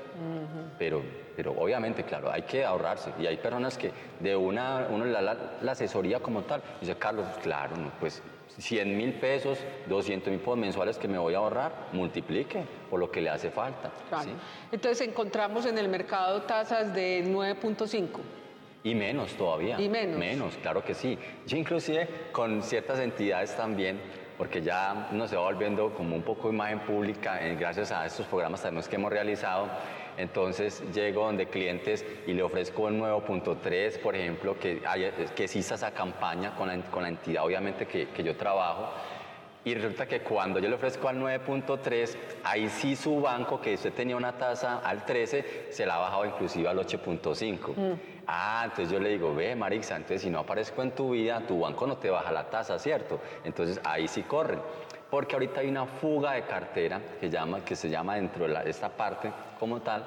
pero, 0.78 1.02
pero 1.36 1.52
obviamente, 1.52 2.02
claro, 2.02 2.30
hay 2.30 2.42
que 2.42 2.64
ahorrarse 2.64 3.12
y 3.20 3.26
hay 3.26 3.36
personas 3.36 3.78
que 3.78 3.92
de 4.20 4.34
una, 4.34 4.88
uno 4.90 5.04
la, 5.04 5.20
la, 5.22 5.72
asesoría 5.72 6.20
como 6.20 6.42
tal, 6.42 6.62
dice 6.80 6.96
Carlos, 6.96 7.26
claro, 7.42 7.76
pues 8.00 8.22
100 8.56 8.96
mil 8.96 9.12
pesos, 9.14 9.58
200 9.86 10.32
mil 10.32 10.40
mensuales 10.56 10.98
que 10.98 11.06
me 11.06 11.18
voy 11.18 11.34
a 11.34 11.38
ahorrar, 11.38 11.88
multiplique 11.92 12.64
por 12.90 12.98
lo 12.98 13.10
que 13.10 13.20
le 13.20 13.30
hace 13.30 13.50
falta. 13.50 13.90
Entonces 14.72 15.06
encontramos 15.06 15.66
en 15.66 15.78
el 15.78 15.88
mercado 15.88 16.42
tasas 16.42 16.94
de 16.94 17.24
9.5. 17.26 18.08
Y 18.84 18.94
menos 18.94 19.32
todavía. 19.32 19.80
Y 19.80 19.88
menos. 19.88 20.18
Menos, 20.18 20.56
claro 20.56 20.84
que 20.84 20.94
sí. 20.94 21.18
Yo 21.46 21.56
inclusive 21.56 22.08
con 22.32 22.62
ciertas 22.62 23.00
entidades 23.00 23.56
también, 23.56 24.00
porque 24.36 24.62
ya 24.62 25.08
nos 25.12 25.30
se 25.30 25.36
va 25.36 25.42
volviendo 25.42 25.92
como 25.94 26.14
un 26.14 26.22
poco 26.22 26.48
imagen 26.48 26.80
pública 26.80 27.44
eh, 27.44 27.56
gracias 27.56 27.90
a 27.90 28.06
estos 28.06 28.26
programas 28.26 28.62
también 28.62 28.84
que 28.86 28.96
hemos 28.96 29.10
realizado. 29.10 29.68
Entonces 30.16 30.82
llego 30.92 31.24
donde 31.24 31.46
clientes 31.46 32.04
y 32.26 32.32
le 32.32 32.42
ofrezco 32.42 32.88
el 32.88 32.98
nuevo 32.98 33.20
punto 33.24 33.56
3, 33.56 33.98
por 33.98 34.16
ejemplo, 34.16 34.58
que, 34.58 34.82
haya, 34.86 35.12
que 35.12 35.44
exista 35.44 35.76
esa 35.76 35.92
campaña 35.92 36.54
con 36.56 36.68
la, 36.68 36.80
con 36.90 37.02
la 37.02 37.08
entidad 37.08 37.44
obviamente 37.44 37.86
que, 37.86 38.08
que 38.08 38.22
yo 38.24 38.36
trabajo 38.36 38.90
y 39.64 39.74
resulta 39.74 40.06
que 40.06 40.20
cuando 40.20 40.60
yo 40.60 40.68
le 40.68 40.76
ofrezco 40.76 41.08
al 41.08 41.18
9.3, 41.18 42.16
ahí 42.44 42.68
sí 42.68 42.96
su 42.96 43.20
banco, 43.20 43.60
que 43.60 43.74
usted 43.74 43.92
tenía 43.92 44.16
una 44.16 44.32
tasa 44.32 44.78
al 44.78 45.04
13, 45.04 45.68
se 45.70 45.84
la 45.84 45.96
ha 45.96 45.98
bajado 45.98 46.24
inclusive 46.26 46.68
al 46.68 46.78
8.5. 46.78 47.76
Mm. 47.76 48.00
Ah, 48.26 48.62
entonces 48.64 48.90
yo 48.90 49.00
le 49.00 49.10
digo, 49.10 49.34
ve, 49.34 49.54
Marixa, 49.56 49.96
entonces 49.96 50.22
si 50.22 50.30
no 50.30 50.40
aparezco 50.40 50.82
en 50.82 50.92
tu 50.92 51.10
vida, 51.10 51.40
tu 51.46 51.60
banco 51.60 51.86
no 51.86 51.96
te 51.96 52.08
baja 52.08 52.30
la 52.30 52.48
tasa, 52.48 52.78
¿cierto? 52.78 53.20
Entonces 53.44 53.80
ahí 53.84 54.06
sí 54.06 54.22
corren. 54.22 54.60
Porque 55.10 55.34
ahorita 55.34 55.60
hay 55.60 55.68
una 55.68 55.86
fuga 55.86 56.32
de 56.32 56.42
cartera 56.42 57.00
que, 57.20 57.30
llama, 57.30 57.64
que 57.64 57.74
se 57.74 57.88
llama 57.88 58.16
dentro 58.16 58.46
de 58.46 58.70
esta 58.70 58.90
parte 58.90 59.32
como 59.58 59.80
tal, 59.80 60.04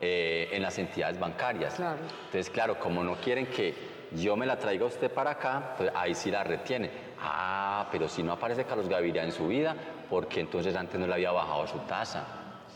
eh, 0.00 0.48
en 0.52 0.62
las 0.62 0.78
entidades 0.78 1.18
bancarias. 1.18 1.78
Entonces, 1.78 2.50
claro, 2.50 2.78
como 2.78 3.02
no 3.02 3.16
quieren 3.16 3.46
que 3.46 3.74
yo 4.12 4.36
me 4.36 4.46
la 4.46 4.58
traiga 4.58 4.84
a 4.84 4.88
usted 4.88 5.10
para 5.10 5.32
acá, 5.32 5.74
pues 5.76 5.90
ahí 5.94 6.14
sí 6.14 6.30
la 6.30 6.44
retiene 6.44 7.05
Ah, 7.20 7.88
pero 7.90 8.08
si 8.08 8.22
no 8.22 8.32
aparece 8.32 8.64
Carlos 8.64 8.88
Gaviria 8.88 9.24
en 9.24 9.32
su 9.32 9.48
vida, 9.48 9.74
porque 10.08 10.40
entonces 10.40 10.74
antes 10.76 10.98
no 10.98 11.06
le 11.06 11.14
había 11.14 11.32
bajado 11.32 11.66
su 11.66 11.78
tasa. 11.80 12.24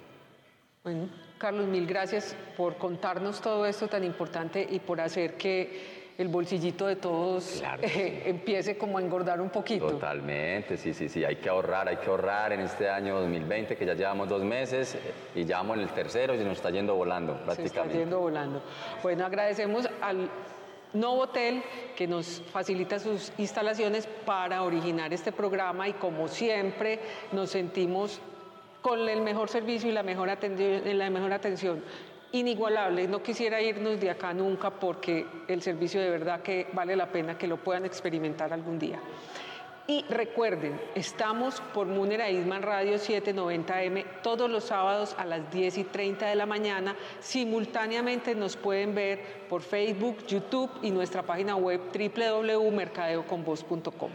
Bueno, 0.87 1.09
Carlos, 1.37 1.67
mil 1.67 1.85
gracias 1.85 2.37
por 2.57 2.77
contarnos 2.77 3.41
todo 3.41 3.67
esto 3.67 3.89
tan 3.89 4.05
importante 4.05 4.65
y 4.71 4.79
por 4.79 5.01
hacer 5.01 5.35
que 5.35 6.13
el 6.17 6.29
bolsillito 6.29 6.87
de 6.87 6.95
todos 6.95 7.57
Claro 7.59 7.83
eh, 7.83 8.23
empiece 8.27 8.79
como 8.79 8.99
a 8.99 9.03
engordar 9.03 9.41
un 9.41 9.51
poquito. 9.51 9.89
Totalmente, 9.89 10.77
sí, 10.77 10.95
sí, 10.95 11.09
sí, 11.09 11.25
hay 11.25 11.35
que 11.37 11.49
ahorrar, 11.49 11.89
hay 11.89 11.97
que 11.97 12.09
ahorrar 12.09 12.53
en 12.53 12.61
este 12.61 12.89
año 12.89 13.19
2020 13.19 13.75
que 13.75 13.85
ya 13.85 13.95
llevamos 13.95 14.29
dos 14.29 14.45
meses 14.45 14.97
y 15.35 15.45
ya 15.45 15.57
vamos 15.57 15.79
en 15.79 15.83
el 15.83 15.91
tercero 15.91 16.37
y 16.37 16.39
se 16.39 16.45
nos 16.45 16.59
está 16.59 16.71
yendo 16.71 16.95
volando 16.95 17.33
Se 17.33 17.39
está 17.41 17.55
prácticamente. 17.57 17.99
yendo 17.99 18.21
volando. 18.21 18.63
Bueno, 19.03 19.27
agradecemos 19.27 19.89
al 20.01 20.31
Novo 20.93 21.23
Hotel 21.23 21.65
que 21.97 22.07
nos 22.07 22.43
facilita 22.53 23.01
sus 23.01 23.33
instalaciones 23.39 24.07
para 24.25 24.63
originar 24.63 25.13
este 25.13 25.33
programa 25.33 25.89
y 25.89 25.95
como 25.95 26.29
siempre 26.29 27.01
nos 27.33 27.51
sentimos 27.51 28.21
con 28.87 29.09
el 29.09 29.21
mejor 29.21 29.49
servicio 29.49 29.91
y 29.91 29.93
la 29.93 30.05
mejor 30.05 30.31
atención, 30.31 31.83
inigualable. 32.31 33.09
No 33.09 33.21
quisiera 33.21 33.61
irnos 33.61 33.99
de 33.99 34.11
acá 34.11 34.33
nunca 34.33 34.71
porque 34.71 35.27
el 35.49 35.61
servicio 35.61 36.01
de 36.01 36.09
verdad 36.09 36.41
que 36.41 36.69
vale 36.73 36.95
la 36.95 37.11
pena 37.11 37.37
que 37.37 37.49
lo 37.49 37.57
puedan 37.57 37.85
experimentar 37.85 38.53
algún 38.53 38.79
día. 38.79 39.01
Y 39.89 40.05
recuerden, 40.09 40.81
estamos 40.95 41.61
por 41.75 41.89
Munera 41.89 42.31
Isman 42.31 42.63
Radio 42.63 42.95
790M 42.95 44.05
todos 44.23 44.49
los 44.49 44.63
sábados 44.63 45.17
a 45.19 45.25
las 45.25 45.51
10 45.51 45.79
y 45.79 45.85
30 45.85 46.29
de 46.29 46.37
la 46.37 46.47
mañana. 46.47 46.95
Simultáneamente 47.19 48.37
nos 48.37 48.57
pueden 48.57 48.95
ver 48.95 49.49
por 49.49 49.63
Facebook, 49.63 50.25
YouTube 50.29 50.71
y 50.83 50.93
nuestra 50.93 51.25
página 51.25 51.57
web 51.57 51.81
www.mercadeoconvoz.com. 51.93 54.13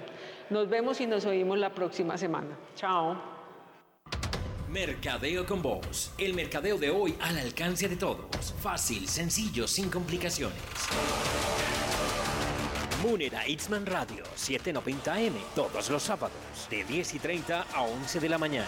Nos 0.49 0.69
vemos 0.69 1.01
y 1.01 1.07
nos 1.07 1.25
oímos 1.25 1.59
la 1.59 1.71
próxima 1.71 2.17
semana. 2.17 2.57
Chao. 2.75 3.30
Mercadeo 4.71 5.45
con 5.45 5.61
Voz. 5.61 6.13
El 6.17 6.33
mercadeo 6.33 6.77
de 6.77 6.89
hoy 6.89 7.13
al 7.19 7.37
alcance 7.37 7.89
de 7.89 7.97
todos. 7.97 8.53
Fácil, 8.61 9.05
sencillo, 9.05 9.67
sin 9.67 9.89
complicaciones. 9.89 10.57
Munera 13.03 13.45
Itzman 13.45 13.85
Radio 13.85 14.23
790M. 14.37 15.33
Todos 15.55 15.89
los 15.89 16.01
sábados 16.01 16.31
de 16.69 16.85
10 16.85 17.15
y 17.15 17.19
30 17.19 17.65
a 17.73 17.81
11 17.81 18.19
de 18.21 18.29
la 18.29 18.37
mañana. 18.37 18.67